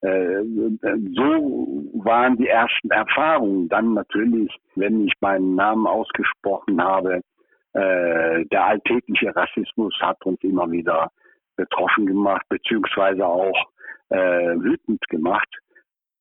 [0.00, 0.44] Äh,
[1.14, 3.68] so waren die ersten Erfahrungen.
[3.68, 7.20] Dann natürlich, wenn ich meinen Namen ausgesprochen habe,
[7.74, 11.10] äh, der alltägliche Rassismus hat uns immer wieder
[11.56, 13.66] betroffen gemacht, beziehungsweise auch
[14.16, 15.48] wütend gemacht.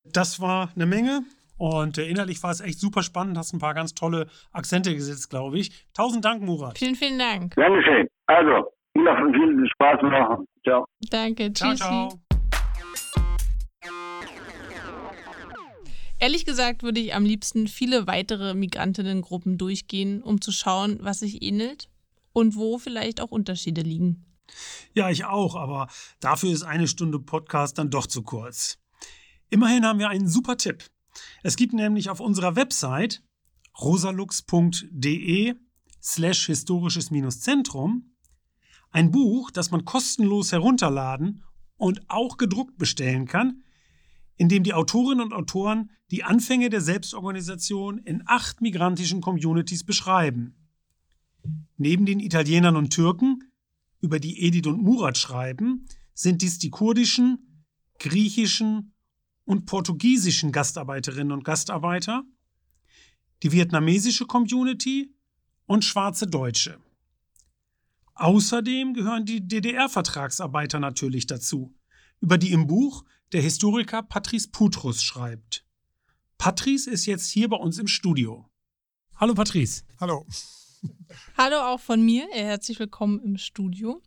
[0.04, 1.24] Das war eine Menge.
[1.58, 5.30] Und äh, innerlich war es echt super spannend, hast ein paar ganz tolle Akzente gesetzt,
[5.30, 5.86] glaube ich.
[5.94, 6.80] Tausend Dank, Murat.
[6.80, 7.54] Vielen, vielen Dank.
[7.54, 8.08] Dankeschön.
[8.26, 10.44] Also, noch viel Spaß noch.
[10.64, 10.86] Ciao.
[11.12, 11.54] Danke.
[11.54, 11.84] Ciao, Tschüssi.
[11.84, 12.20] ciao.
[16.20, 21.44] Ehrlich gesagt würde ich am liebsten viele weitere Migrantinnengruppen durchgehen, um zu schauen, was sich
[21.44, 21.90] ähnelt
[22.34, 24.26] und wo vielleicht auch Unterschiede liegen.
[24.94, 25.88] Ja, ich auch, aber
[26.20, 28.78] dafür ist eine Stunde Podcast dann doch zu kurz.
[29.50, 30.86] Immerhin haben wir einen super Tipp.
[31.44, 33.22] Es gibt nämlich auf unserer Website
[33.80, 35.56] rosalux.de
[36.02, 38.16] slash historisches-zentrum
[38.92, 41.44] ein Buch, das man kostenlos herunterladen
[41.78, 43.64] und auch gedruckt bestellen kann,
[44.36, 50.56] in dem die Autorinnen und Autoren die Anfänge der Selbstorganisation in acht migrantischen Communities beschreiben.
[51.78, 53.51] Neben den Italienern und Türken,
[54.02, 57.66] über die Edith und Murat schreiben, sind dies die kurdischen,
[58.00, 58.94] griechischen
[59.46, 62.24] und portugiesischen Gastarbeiterinnen und Gastarbeiter,
[63.44, 65.16] die vietnamesische Community
[65.66, 66.80] und schwarze Deutsche.
[68.16, 71.74] Außerdem gehören die DDR-Vertragsarbeiter natürlich dazu,
[72.20, 75.66] über die im Buch der Historiker Patrice Putrus schreibt.
[76.38, 78.50] Patrice ist jetzt hier bei uns im Studio.
[79.16, 79.84] Hallo Patrice.
[80.00, 80.26] Hallo.
[81.38, 82.28] Hallo auch von mir.
[82.32, 84.02] Herzlich willkommen im Studio.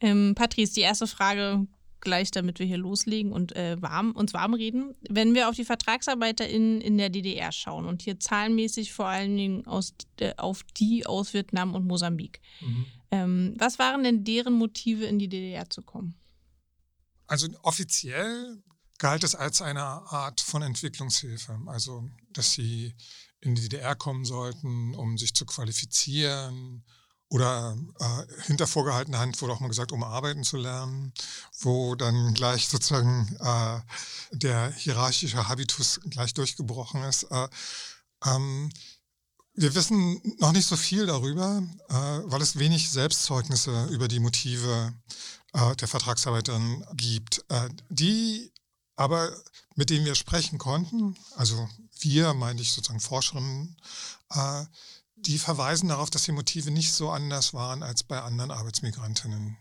[0.00, 1.66] Ähm, Patrice, die erste Frage
[2.00, 4.94] gleich, damit wir hier loslegen und äh, warm, uns warm reden.
[5.08, 9.66] Wenn wir auf die VertragsarbeiterInnen in der DDR schauen und hier zahlenmäßig vor allen Dingen
[9.66, 12.86] aus, äh, auf die aus Vietnam und Mosambik, mhm.
[13.10, 16.14] ähm, was waren denn deren Motive, in die DDR zu kommen?
[17.26, 18.62] Also offiziell
[18.98, 22.94] galt es als eine Art von Entwicklungshilfe, also dass sie
[23.40, 26.84] in die DDR kommen sollten, um sich zu qualifizieren,
[27.30, 31.12] oder äh, hinter vorgehaltener Hand wurde auch mal gesagt, um arbeiten zu lernen,
[31.60, 33.80] wo dann gleich sozusagen äh,
[34.32, 37.24] der hierarchische Habitus gleich durchgebrochen ist.
[37.24, 37.48] Äh,
[38.24, 38.70] ähm,
[39.54, 44.94] wir wissen noch nicht so viel darüber, äh, weil es wenig Selbstzeugnisse über die Motive
[45.52, 47.44] äh, der Vertragsarbeiterin gibt.
[47.50, 48.52] Äh, die
[48.96, 49.30] aber,
[49.74, 51.68] mit denen wir sprechen konnten, also
[52.02, 53.76] wir, meine ich sozusagen Forscherinnen,
[54.30, 54.64] äh,
[55.16, 59.56] die verweisen darauf, dass die Motive nicht so anders waren als bei anderen Arbeitsmigrantinnen.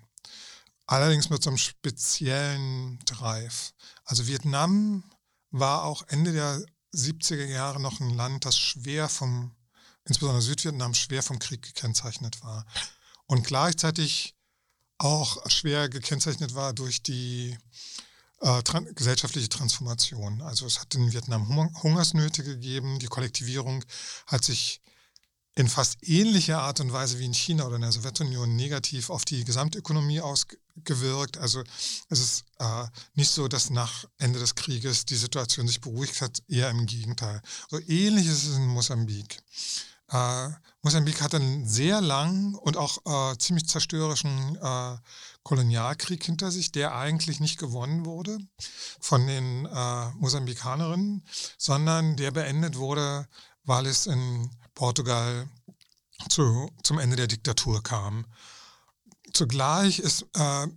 [0.86, 3.74] Allerdings mit so einem speziellen Drive.
[4.06, 5.04] Also Vietnam
[5.52, 6.64] war auch Ende der
[6.94, 9.56] 70er Jahre noch ein Land, das schwer vom,
[10.06, 12.66] insbesondere Südvietnam, schwer vom Krieg gekennzeichnet war.
[13.26, 14.36] Und gleichzeitig
[14.98, 17.58] auch schwer gekennzeichnet war durch die
[18.42, 20.42] äh, tran gesellschaftliche Transformation.
[20.42, 21.48] Also es hat in Vietnam
[21.84, 23.84] Hungersnöte gegeben, die Kollektivierung
[24.28, 24.82] hat sich
[25.58, 29.26] in fast ähnlicher Art und Weise wie in China oder in der Sowjetunion negativ auf
[29.26, 31.38] die Gesamtökonomie ausgewirkt.
[31.38, 31.64] Also
[32.10, 32.86] es ist äh,
[33.16, 37.42] nicht so, dass nach Ende des Krieges die Situation sich beruhigt hat, eher im Gegenteil.
[37.70, 39.40] So ähnlich ist es in Mosambik.
[40.12, 40.50] Äh,
[40.84, 44.98] Mosambik hat einen sehr langen und auch äh, ziemlich zerstörerischen äh,
[45.48, 48.38] Kolonialkrieg hinter sich, der eigentlich nicht gewonnen wurde
[49.00, 51.24] von den äh, Mosambikanerinnen,
[51.58, 53.28] sondern der beendet wurde
[53.68, 55.48] weil es in Portugal
[56.30, 58.26] zu, zum Ende der Diktatur kam.
[59.34, 60.68] Zugleich ist äh,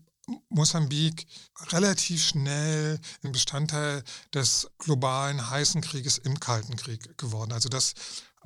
[0.48, 1.26] Mosambik
[1.70, 4.02] relativ schnell ein Bestandteil
[4.34, 7.52] des globalen heißen Krieges im Kalten Krieg geworden.
[7.52, 7.94] Also dass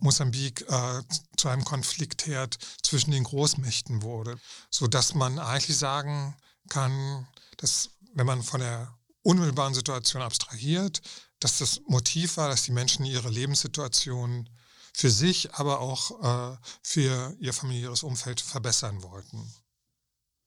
[0.00, 1.02] Mosambik äh,
[1.36, 4.38] zu einem Konfliktherd zwischen den Großmächten wurde,
[4.70, 6.36] sodass man eigentlich sagen
[6.68, 7.26] kann,
[7.58, 11.00] dass wenn man von der unmittelbaren Situation abstrahiert,
[11.40, 14.48] dass das Motiv war, dass die Menschen ihre Lebenssituation
[14.92, 19.52] für sich, aber auch äh, für ihr familiäres Umfeld verbessern wollten.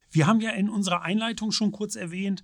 [0.10, 2.44] Wir haben ja in unserer Einleitung schon kurz erwähnt,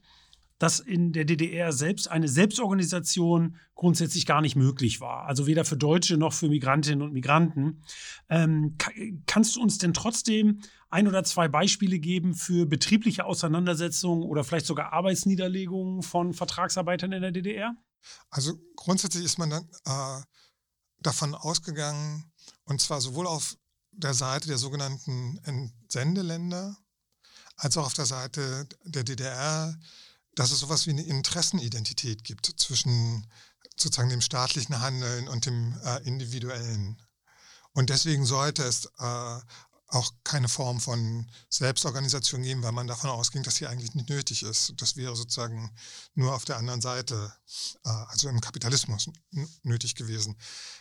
[0.60, 5.26] dass in der DDR selbst eine Selbstorganisation grundsätzlich gar nicht möglich war.
[5.26, 7.84] Also weder für Deutsche noch für Migrantinnen und Migranten.
[8.30, 8.78] Ähm,
[9.26, 14.66] kannst du uns denn trotzdem ein oder zwei Beispiele geben für betriebliche Auseinandersetzungen oder vielleicht
[14.66, 17.76] sogar Arbeitsniederlegungen von Vertragsarbeitern in der DDR?
[18.30, 20.24] Also grundsätzlich ist man dann äh,
[21.00, 22.32] davon ausgegangen,
[22.64, 23.58] und zwar sowohl auf
[23.92, 26.78] der Seite der sogenannten Entsendeländer
[27.64, 29.78] als auch auf der Seite der DDR,
[30.36, 33.26] dass es sowas wie eine Interessenidentität gibt zwischen
[33.78, 37.02] sozusagen dem staatlichen Handeln und dem äh, individuellen.
[37.72, 39.40] Und deswegen sollte es äh,
[39.94, 44.44] auch keine Form von Selbstorganisation geben, weil man davon ausging, dass sie eigentlich nicht nötig
[44.44, 44.74] ist.
[44.78, 45.72] Das wäre sozusagen
[46.16, 47.32] nur auf der anderen Seite,
[47.86, 49.10] äh, also im Kapitalismus,
[49.62, 50.36] nötig gewesen.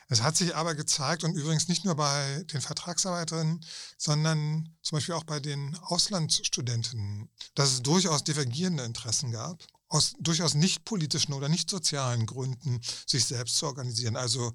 [0.08, 3.64] Es hat sich aber gezeigt, und übrigens nicht nur bei den Vertragsarbeiterinnen,
[3.98, 10.54] sondern zum Beispiel auch bei den Auslandsstudentinnen, dass es durchaus divergierende Interessen gab aus durchaus
[10.54, 14.16] nicht politischen oder nicht sozialen Gründen sich selbst zu organisieren.
[14.16, 14.54] Also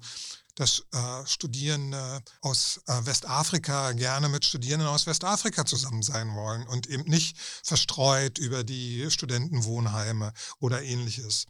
[0.58, 6.88] dass äh, Studierende aus äh, Westafrika gerne mit Studierenden aus Westafrika zusammen sein wollen und
[6.88, 11.46] eben nicht verstreut über die Studentenwohnheime oder ähnliches.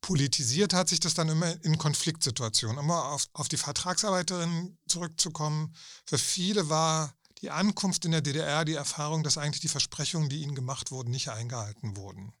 [0.00, 2.78] Politisiert hat sich das dann immer in Konfliktsituationen.
[2.78, 5.74] Um auf, auf die Vertragsarbeiterinnen zurückzukommen,
[6.06, 10.42] für viele war die Ankunft in der DDR die Erfahrung, dass eigentlich die Versprechungen, die
[10.42, 12.32] ihnen gemacht wurden, nicht eingehalten wurden.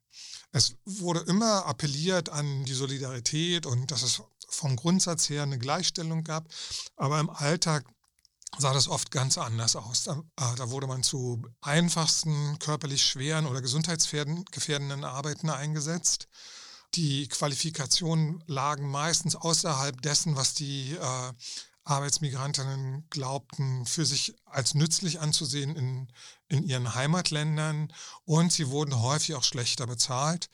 [0.52, 6.24] Es wurde immer appelliert an die Solidarität und dass es vom Grundsatz her eine Gleichstellung
[6.24, 6.48] gab,
[6.96, 7.84] aber im Alltag
[8.58, 10.04] sah das oft ganz anders aus.
[10.04, 16.28] Da, äh, da wurde man zu einfachsten, körperlich schweren oder gesundheitsgefährdenden Arbeiten eingesetzt.
[16.94, 21.32] Die Qualifikationen lagen meistens außerhalb dessen, was die äh,
[21.84, 26.12] Arbeitsmigrantinnen glaubten, für sich als nützlich anzusehen in,
[26.54, 27.92] in ihren Heimatländern
[28.24, 30.48] und sie wurden häufig auch schlechter bezahlt.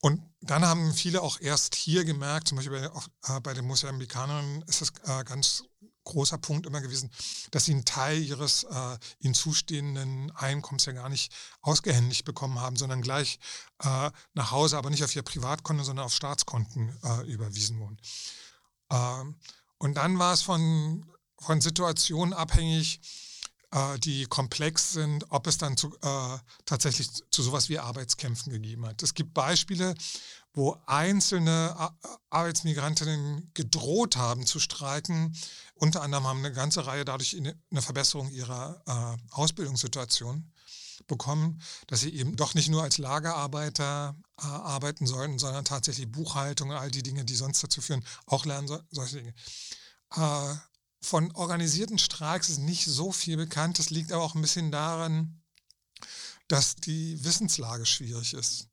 [0.00, 4.62] Und dann haben viele auch erst hier gemerkt, zum Beispiel bei, äh, bei den Mosambikanern
[4.66, 5.64] ist das äh, ganz
[6.04, 7.10] großer Punkt immer gewesen,
[7.50, 12.76] dass sie einen Teil ihres äh, ihnen zustehenden Einkommens ja gar nicht ausgehändigt bekommen haben,
[12.76, 13.38] sondern gleich
[13.82, 17.98] äh, nach Hause, aber nicht auf ihr Privatkonto, sondern auf Staatskonten äh, überwiesen wurden.
[18.90, 19.34] Ähm,
[19.78, 21.04] und dann war es von,
[21.38, 23.00] von Situationen abhängig,
[23.76, 28.86] äh, die komplex sind, ob es dann zu, äh, tatsächlich zu sowas wie Arbeitskämpfen gegeben
[28.86, 29.02] hat.
[29.02, 29.94] Es gibt Beispiele,
[30.54, 31.92] wo einzelne
[32.30, 35.36] Arbeitsmigrantinnen gedroht haben zu streiken.
[35.74, 40.50] Unter anderem haben eine ganze Reihe dadurch eine Verbesserung ihrer äh, Ausbildungssituation
[41.06, 46.70] bekommen, dass sie eben doch nicht nur als Lagerarbeiter äh, arbeiten sollten, sondern tatsächlich Buchhaltung
[46.70, 49.34] und all die Dinge, die sonst dazu führen, auch lernen so, solche Dinge.
[50.14, 50.54] Äh,
[51.00, 53.78] von organisierten Streiks ist nicht so viel bekannt.
[53.78, 55.42] Das liegt aber auch ein bisschen daran,
[56.48, 58.68] dass die Wissenslage schwierig ist.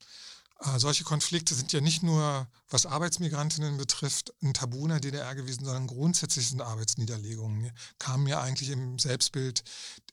[0.59, 5.36] Äh, solche Konflikte sind ja nicht nur, was Arbeitsmigrantinnen betrifft, ein Tabu in der DDR
[5.36, 9.63] gewesen, sondern grundsätzlich sind Arbeitsniederlegungen, kamen ja eigentlich im Selbstbild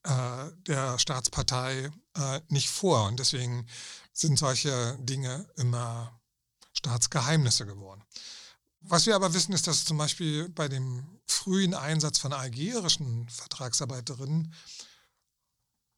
[0.04, 3.06] äh, der Staatspartei äh, nicht vor.
[3.06, 3.66] Und deswegen
[4.12, 6.20] sind solche Dinge immer
[6.72, 8.02] Staatsgeheimnisse geworden.
[8.82, 14.54] Was wir aber wissen, ist, dass zum Beispiel bei dem frühen Einsatz von algerischen Vertragsarbeiterinnen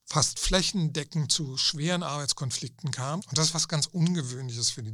[0.07, 3.20] fast flächendeckend zu schweren Arbeitskonflikten kam.
[3.20, 4.93] Und das ist was ganz Ungewöhnliches für die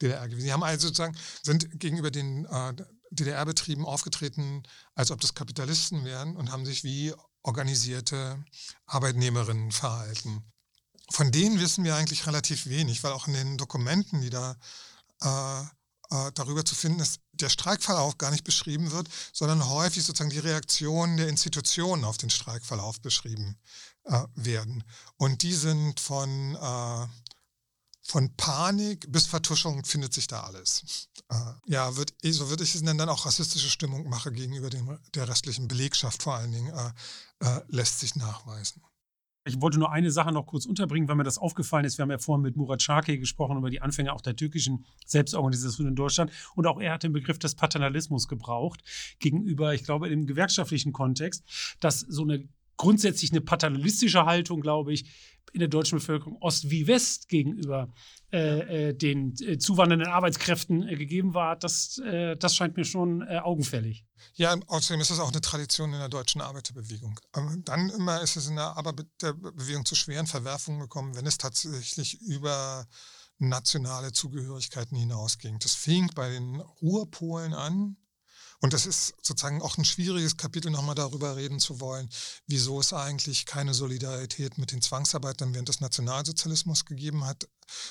[0.00, 0.44] DDR gewesen.
[0.44, 2.74] Sie haben also sozusagen, sind gegenüber den äh,
[3.10, 4.62] DDR-Betrieben aufgetreten,
[4.94, 8.42] als ob das Kapitalisten wären und haben sich wie organisierte
[8.86, 10.42] Arbeitnehmerinnen verhalten.
[11.10, 14.56] Von denen wissen wir eigentlich relativ wenig, weil auch in den Dokumenten, die da
[15.20, 15.64] äh,
[16.12, 20.38] äh, darüber zu finden ist, der Streikverlauf gar nicht beschrieben wird, sondern häufig sozusagen die
[20.38, 23.58] Reaktionen der Institutionen auf den Streikverlauf beschrieben
[24.04, 24.84] äh, werden.
[25.16, 27.06] Und die sind von, äh,
[28.02, 31.08] von Panik bis Vertuschung findet sich da alles.
[31.28, 31.36] Äh,
[31.66, 35.28] ja, wird, so würde ich es nennen, dann auch rassistische Stimmung mache gegenüber dem, der
[35.28, 36.92] restlichen Belegschaft vor allen Dingen, äh,
[37.46, 38.82] äh, lässt sich nachweisen.
[39.44, 41.98] Ich wollte nur eine Sache noch kurz unterbringen, weil mir das aufgefallen ist.
[41.98, 45.88] Wir haben ja vorhin mit Murat Şarkı gesprochen über die Anfänge auch der türkischen Selbstorganisation
[45.88, 46.30] in Deutschland.
[46.54, 48.84] Und auch er hat den Begriff des Paternalismus gebraucht
[49.18, 55.04] gegenüber, ich glaube, im gewerkschaftlichen Kontext, dass so eine grundsätzlich eine paternalistische Haltung, glaube ich,
[55.52, 57.92] in der deutschen Bevölkerung Ost wie West gegenüber
[58.32, 63.22] äh, äh, den äh, zuwandernden Arbeitskräften äh, gegeben war, das, äh, das scheint mir schon
[63.22, 64.06] äh, augenfällig.
[64.34, 67.18] Ja, außerdem ist das auch eine Tradition in der deutschen Arbeiterbewegung.
[67.36, 72.20] Ähm, dann immer ist es in der Arbeiterbewegung zu schweren Verwerfungen gekommen, wenn es tatsächlich
[72.22, 72.86] über
[73.38, 75.58] nationale Zugehörigkeiten hinausging.
[75.58, 77.96] Das fing bei den Ruhrpolen an,
[78.62, 82.08] und das ist sozusagen auch ein schwieriges Kapitel, nochmal darüber reden zu wollen,
[82.46, 87.48] wieso es eigentlich keine Solidarität mit den Zwangsarbeitern während des Nationalsozialismus gegeben hat.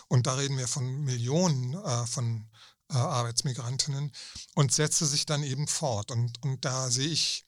[0.07, 2.49] Und da reden wir von Millionen äh, von
[2.89, 4.13] äh, Arbeitsmigrantinnen
[4.55, 6.09] und setzte sich dann eben fort.
[6.09, 7.45] Und, und da sehe ich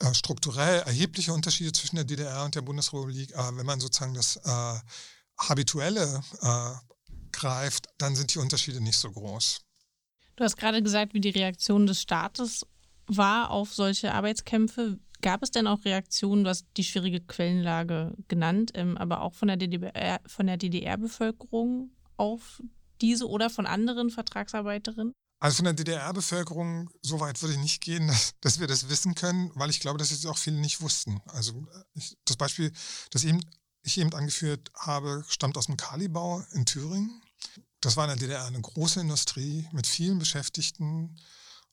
[0.00, 3.36] äh, strukturell erhebliche Unterschiede zwischen der DDR und der Bundesrepublik.
[3.36, 4.80] Aber wenn man sozusagen das äh,
[5.38, 6.72] Habituelle äh,
[7.30, 9.60] greift, dann sind die Unterschiede nicht so groß.
[10.36, 12.66] Du hast gerade gesagt, wie die Reaktion des Staates
[13.06, 14.98] war auf solche Arbeitskämpfe.
[15.20, 19.48] Gab es denn auch Reaktionen, du hast die schwierige Quellenlage genannt, ähm, aber auch von
[19.48, 22.62] der DDR, von der DDR-Bevölkerung auf
[23.00, 25.12] diese oder von anderen Vertragsarbeiterinnen?
[25.40, 29.14] Also von der DDR-Bevölkerung, so weit würde ich nicht gehen, dass, dass, wir das wissen
[29.14, 31.20] können, weil ich glaube, dass es auch viele nicht wussten.
[31.26, 32.72] Also äh, ich, das Beispiel,
[33.10, 33.40] das eben,
[33.82, 37.22] ich eben angeführt habe, stammt aus dem Kalibau in Thüringen.
[37.82, 41.16] Das war in der DDR eine große Industrie mit vielen Beschäftigten.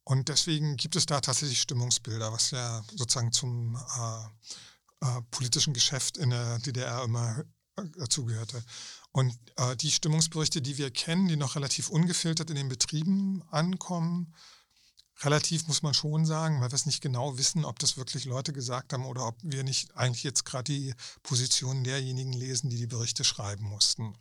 [0.04, 6.18] Und deswegen gibt es da tatsächlich Stimmungsbilder, was ja sozusagen zum äh, äh, politischen Geschäft
[6.18, 7.46] in der DDR immer
[7.78, 8.64] äh, dazugehörte.
[9.12, 14.34] Und äh, die Stimmungsberichte, die wir kennen, die noch relativ ungefiltert in den Betrieben ankommen,
[15.22, 18.52] relativ muss man schon sagen, weil wir es nicht genau wissen, ob das wirklich Leute
[18.52, 22.88] gesagt haben oder ob wir nicht eigentlich jetzt gerade die Positionen derjenigen lesen, die die
[22.88, 24.16] Berichte schreiben mussten.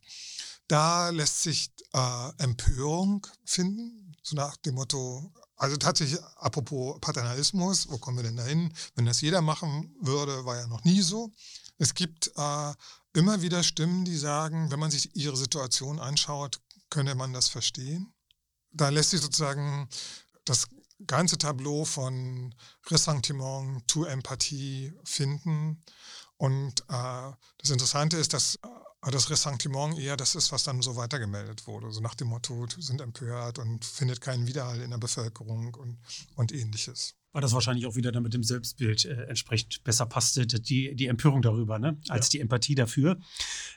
[0.69, 7.99] Da lässt sich äh, Empörung finden, so nach dem Motto, also tatsächlich, apropos Paternalismus, wo
[7.99, 8.73] kommen wir denn dahin?
[8.95, 11.33] Wenn das jeder machen würde, war ja noch nie so.
[11.79, 12.73] Es gibt äh,
[13.15, 16.61] immer wieder Stimmen, die sagen, wenn man sich ihre Situation anschaut,
[16.91, 18.13] könne man das verstehen.
[18.71, 19.89] Da lässt sich sozusagen
[20.45, 20.69] das
[21.07, 22.55] ganze Tableau von
[22.87, 25.83] Ressentiment to Empathie finden.
[26.37, 28.69] Und äh, das Interessante ist, dass äh,
[29.01, 31.93] aber das Ressentiment eher das ist, was dann so weitergemeldet wurde.
[31.93, 35.99] So nach dem Motto, sind empört und findet keinen Widerhall in der Bevölkerung und,
[36.35, 37.15] und ähnliches.
[37.33, 41.07] Weil das wahrscheinlich auch wieder dann mit dem Selbstbild äh, entsprechend besser passte, die, die
[41.07, 42.01] Empörung darüber, ne?
[42.09, 42.31] als ja.
[42.31, 43.21] die Empathie dafür.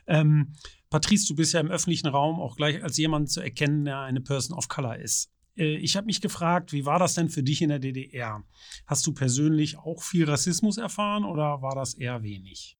[0.07, 0.53] Ähm,
[0.89, 4.21] Patrice, du bist ja im öffentlichen Raum auch gleich als jemand zu erkennen, der eine
[4.21, 5.29] Person of Color ist.
[5.55, 8.43] Äh, ich habe mich gefragt, wie war das denn für dich in der DDR?
[8.87, 12.77] Hast du persönlich auch viel Rassismus erfahren oder war das eher wenig?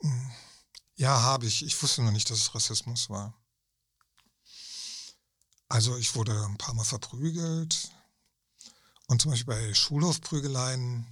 [0.00, 0.30] Hm.
[1.02, 1.64] Ja, habe ich.
[1.64, 3.34] Ich wusste noch nicht, dass es Rassismus war.
[5.68, 7.90] Also ich wurde ein paar Mal verprügelt.
[9.08, 11.10] Und zum Beispiel bei Schulhofprügeleien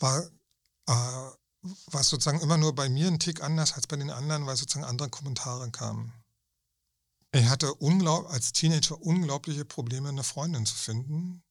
[0.00, 4.10] war, äh, war es sozusagen immer nur bei mir ein Tick anders als bei den
[4.10, 6.12] anderen, weil sozusagen andere Kommentare kamen.
[7.30, 7.72] Ich hatte
[8.28, 11.44] als Teenager unglaubliche Probleme, eine Freundin zu finden,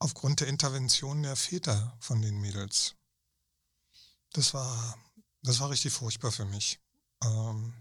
[0.00, 2.96] aufgrund der Intervention der Väter von den Mädels.
[4.32, 4.98] Das war
[5.42, 6.78] das war richtig furchtbar für mich.
[7.24, 7.74] Ähm,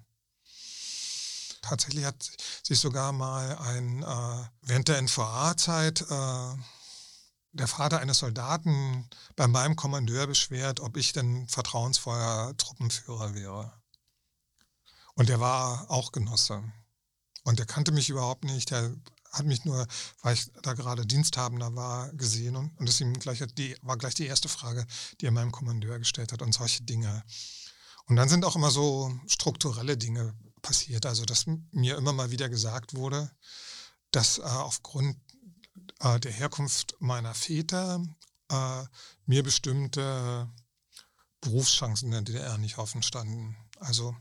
[1.61, 2.29] tatsächlich hat
[2.63, 6.55] sich sogar mal ein, äh, während der NVA-Zeit äh,
[7.51, 13.73] der Vater eines Soldaten bei meinem Kommandeur beschwert, ob ich denn vertrauensvoller Truppenführer wäre.
[15.15, 16.63] Und der war auch Genosse.
[17.43, 18.71] Und der kannte mich überhaupt nicht.
[18.71, 18.93] Der
[19.31, 19.87] hat mich nur,
[20.21, 24.15] weil ich da gerade Diensthabender war, gesehen und, und das ihm gleich die, war gleich
[24.15, 24.85] die erste Frage,
[25.19, 27.23] die er meinem Kommandeur gestellt hat und solche Dinge.
[28.05, 31.05] Und dann sind auch immer so strukturelle Dinge passiert.
[31.05, 33.31] Also, dass mir immer mal wieder gesagt wurde,
[34.11, 35.17] dass äh, aufgrund
[35.99, 38.03] äh, der Herkunft meiner Väter
[38.49, 38.83] äh,
[39.25, 40.49] mir bestimmte
[41.41, 43.55] Berufschancen in der DDR nicht offen standen.
[43.79, 44.15] Also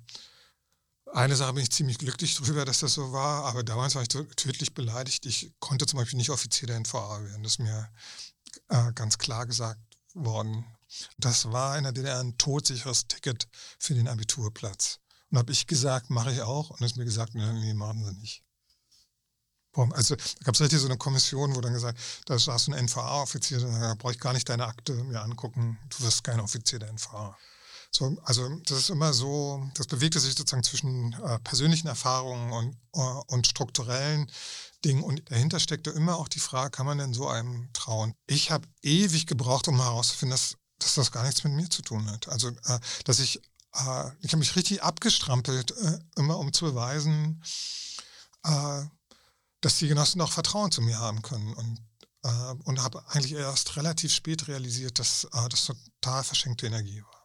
[1.12, 4.08] eine Sache bin ich ziemlich glücklich darüber, dass das so war, aber damals war ich
[4.08, 5.26] tödlich beleidigt.
[5.26, 7.42] Ich konnte zum Beispiel nicht Offizier der NVA werden.
[7.42, 7.90] Das ist mir
[8.68, 9.80] äh, ganz klar gesagt
[10.14, 10.64] worden.
[11.18, 13.48] Das war in der DDR ein todsicheres Ticket
[13.78, 14.98] für den Abiturplatz.
[15.30, 16.70] Und habe ich gesagt, mache ich auch.
[16.70, 18.44] Und ist mir gesagt, nee, machen Sie nicht.
[19.92, 23.60] Also da gab es richtig so eine Kommission, wo dann gesagt, da du einen NVA-Offizier,
[23.60, 27.36] da brauche ich gar nicht deine Akte mir angucken, du wirst kein Offizier der NVA.
[27.90, 32.76] So, also das ist immer so, das bewegte sich sozusagen zwischen äh, persönlichen Erfahrungen und,
[32.94, 34.30] äh, und strukturellen
[34.84, 35.02] Dingen.
[35.02, 38.14] Und dahinter steckte immer auch die Frage, kann man denn so einem trauen?
[38.26, 42.10] Ich habe ewig gebraucht, um herauszufinden, dass dass das gar nichts mit mir zu tun
[42.10, 42.28] hat.
[42.28, 43.38] Also, äh, dass ich,
[43.74, 47.42] äh, ich habe mich richtig abgestrampelt, äh, immer um zu beweisen,
[48.44, 48.84] äh,
[49.60, 51.52] dass die Genossen auch Vertrauen zu mir haben können.
[51.54, 51.80] Und,
[52.64, 57.17] und habe eigentlich erst relativ spät realisiert, dass das total verschenkte Energie war.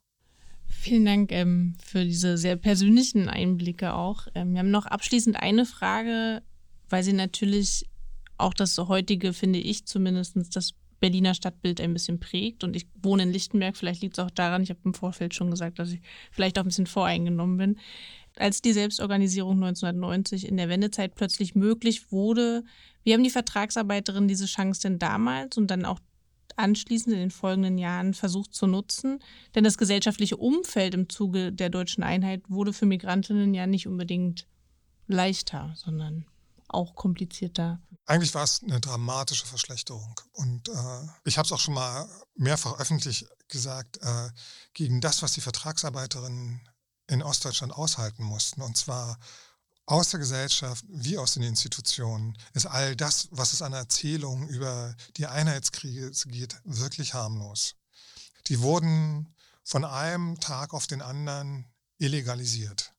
[0.79, 4.27] Vielen Dank ähm, für diese sehr persönlichen Einblicke auch.
[4.35, 6.41] Ähm, wir haben noch abschließend eine Frage,
[6.89, 7.85] weil sie natürlich
[8.37, 12.63] auch das heutige, finde ich zumindest, das Berliner Stadtbild ein bisschen prägt.
[12.63, 15.51] Und ich wohne in Lichtenberg, vielleicht liegt es auch daran, ich habe im Vorfeld schon
[15.51, 16.01] gesagt, dass ich
[16.31, 17.77] vielleicht auch ein bisschen voreingenommen bin.
[18.37, 22.63] Als die Selbstorganisierung 1990 in der Wendezeit plötzlich möglich wurde,
[23.03, 25.99] wie haben die Vertragsarbeiterinnen diese Chance denn damals und dann auch
[26.57, 29.19] anschließend in den folgenden Jahren versucht zu nutzen?
[29.55, 34.47] Denn das gesellschaftliche Umfeld im Zuge der deutschen Einheit wurde für Migrantinnen ja nicht unbedingt
[35.07, 36.25] leichter, sondern
[36.67, 37.81] auch komplizierter.
[38.05, 40.19] Eigentlich war es eine dramatische Verschlechterung.
[40.33, 44.29] Und äh, ich habe es auch schon mal mehrfach öffentlich gesagt, äh,
[44.73, 46.61] gegen das, was die Vertragsarbeiterinnen
[47.07, 49.17] in Ostdeutschland aushalten mussten, und zwar
[49.85, 54.95] aus der Gesellschaft wie aus den Institutionen, ist all das, was es an Erzählungen über
[55.17, 57.75] die Einheitskriege geht, wirklich harmlos.
[58.47, 61.65] Die wurden von einem Tag auf den anderen
[61.97, 62.93] illegalisiert.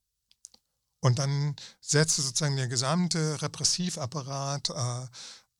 [1.01, 5.05] Und dann setzte sozusagen der gesamte Repressivapparat äh,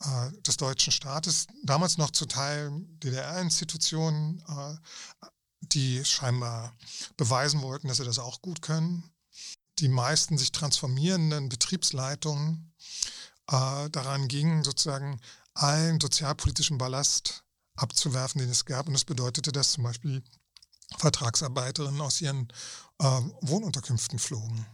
[0.05, 2.71] äh, des deutschen Staates, damals noch zu Teil
[3.03, 5.27] DDR-Institutionen, äh,
[5.61, 6.75] die scheinbar
[7.17, 9.14] beweisen wollten, dass sie das auch gut können.
[9.81, 12.73] Die meisten sich transformierenden Betriebsleitungen
[13.49, 15.21] äh, daran gingen, sozusagen
[15.55, 17.45] allen sozialpolitischen Ballast
[17.77, 18.87] abzuwerfen, den es gab.
[18.87, 20.23] Und das bedeutete, dass zum Beispiel
[20.99, 22.49] Vertragsarbeiterinnen aus ihren
[23.01, 24.67] äh, Wohnunterkünften flogen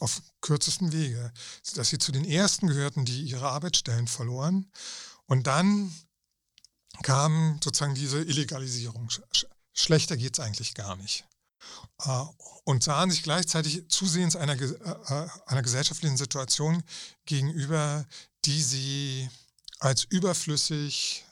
[0.00, 1.32] auf kürzesten Wege,
[1.74, 4.70] dass sie zu den ersten gehörten, die ihre Arbeitsstellen verloren.
[5.26, 5.94] Und dann
[7.02, 9.08] kam sozusagen diese Illegalisierung.
[9.72, 11.24] Schlechter geht es eigentlich gar nicht.
[12.02, 12.24] Äh,
[12.64, 16.82] und sahen sich gleichzeitig zusehends einer, äh, äh, einer gesellschaftlichen Situation
[17.26, 18.06] gegenüber,
[18.44, 19.30] die sie
[19.80, 21.24] als überflüssig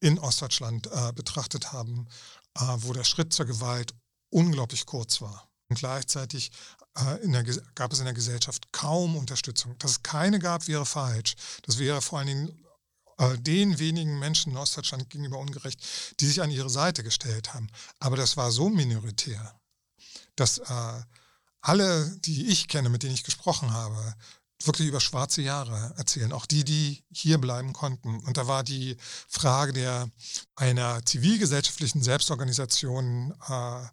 [0.00, 2.08] in Ostdeutschland betrachtet haben,
[2.54, 3.94] wo der Schritt zur Gewalt
[4.30, 5.48] unglaublich kurz war.
[5.68, 6.50] Und gleichzeitig
[7.22, 9.76] der, gab es in der Gesellschaft kaum Unterstützung.
[9.78, 11.34] Dass es keine gab, wäre falsch.
[11.62, 12.64] Das wäre vor allen Dingen
[13.18, 15.80] äh, den wenigen Menschen in Ostdeutschland gegenüber ungerecht,
[16.20, 17.68] die sich an ihre Seite gestellt haben.
[17.98, 19.60] Aber das war so minoritär,
[20.36, 21.02] dass äh,
[21.60, 24.14] alle, die ich kenne, mit denen ich gesprochen habe,
[24.64, 28.20] wirklich über schwarze Jahre erzählen, auch die, die hier bleiben konnten.
[28.20, 28.96] Und da war die
[29.28, 30.08] Frage der
[30.54, 33.86] einer zivilgesellschaftlichen Selbstorganisation äh,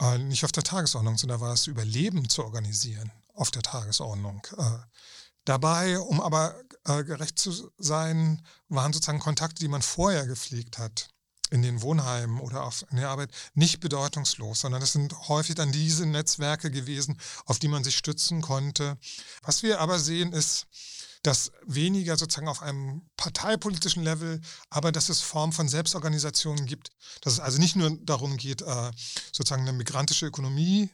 [0.00, 4.46] äh, nicht auf der Tagesordnung, sondern war das Überleben zu organisieren auf der Tagesordnung.
[4.56, 4.78] Äh,
[5.44, 11.08] dabei, um aber äh, gerecht zu sein, waren sozusagen Kontakte, die man vorher gepflegt hat
[11.50, 15.72] in den Wohnheimen oder auf, in der Arbeit nicht bedeutungslos, sondern es sind häufig dann
[15.72, 18.98] diese Netzwerke gewesen, auf die man sich stützen konnte.
[19.42, 20.66] Was wir aber sehen, ist,
[21.22, 27.34] dass weniger sozusagen auf einem parteipolitischen Level, aber dass es Formen von Selbstorganisationen gibt, dass
[27.34, 28.90] es also nicht nur darum geht, äh,
[29.32, 30.88] sozusagen eine migrantische Ökonomie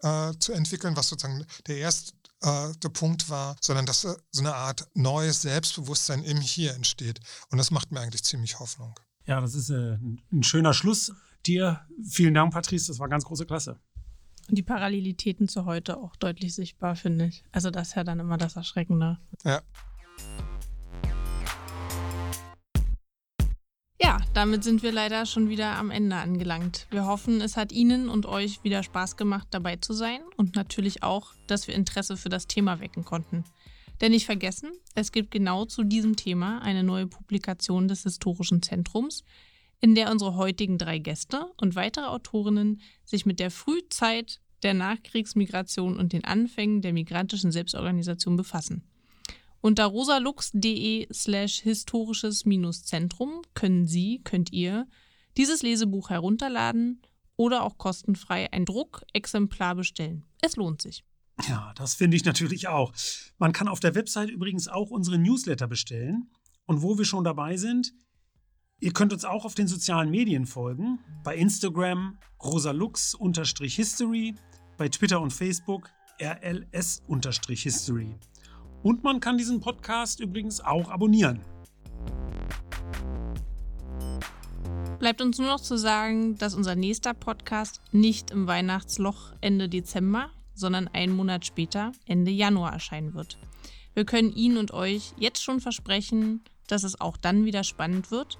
[0.00, 2.12] äh, zu entwickeln, was sozusagen der erste
[2.42, 7.20] äh, Punkt war, sondern dass so eine Art neues Selbstbewusstsein im Hier entsteht.
[7.50, 8.94] Und das macht mir eigentlich ziemlich Hoffnung.
[9.26, 11.12] Ja, das ist ein schöner Schluss.
[11.46, 12.88] Dir vielen Dank, Patrice.
[12.88, 13.78] Das war ganz große Klasse.
[14.48, 17.44] Und die Parallelitäten zu heute auch deutlich sichtbar, finde ich.
[17.52, 19.18] Also das ist ja dann immer das Erschreckende.
[19.44, 19.62] Ja.
[24.12, 26.86] Ja, damit sind wir leider schon wieder am Ende angelangt.
[26.90, 31.02] Wir hoffen, es hat Ihnen und euch wieder Spaß gemacht, dabei zu sein und natürlich
[31.02, 33.42] auch, dass wir Interesse für das Thema wecken konnten.
[34.02, 39.24] Denn nicht vergessen, es gibt genau zu diesem Thema eine neue Publikation des Historischen Zentrums,
[39.80, 45.96] in der unsere heutigen drei Gäste und weitere Autorinnen sich mit der Frühzeit der Nachkriegsmigration
[45.96, 48.82] und den Anfängen der migrantischen Selbstorganisation befassen.
[49.62, 54.86] Unter rosalux.de slash historisches-zentrum können Sie, könnt ihr
[55.36, 57.00] dieses Lesebuch herunterladen
[57.36, 60.26] oder auch kostenfrei ein Druckexemplar bestellen.
[60.42, 61.04] Es lohnt sich.
[61.48, 62.92] Ja, das finde ich natürlich auch.
[63.38, 66.30] Man kann auf der Website übrigens auch unsere Newsletter bestellen.
[66.66, 67.94] Und wo wir schon dabei sind,
[68.82, 70.98] Ihr könnt uns auch auf den sozialen Medien folgen.
[71.22, 74.34] Bei Instagram rosalux-history,
[74.76, 75.88] bei Twitter und Facebook
[76.20, 78.16] rls-history.
[78.82, 81.40] Und man kann diesen Podcast übrigens auch abonnieren.
[84.98, 90.30] Bleibt uns nur noch zu sagen, dass unser nächster Podcast nicht im Weihnachtsloch Ende Dezember,
[90.54, 93.36] sondern einen Monat später, Ende Januar erscheinen wird.
[93.94, 98.38] Wir können Ihnen und euch jetzt schon versprechen, dass es auch dann wieder spannend wird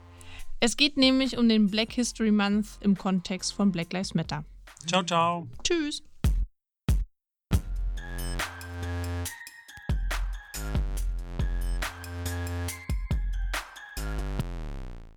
[0.61, 4.45] Es geht nämlich um den Black History Month im Kontext von Black Lives Matter.
[4.86, 5.49] Ciao, ciao.
[5.64, 6.05] Tschüss.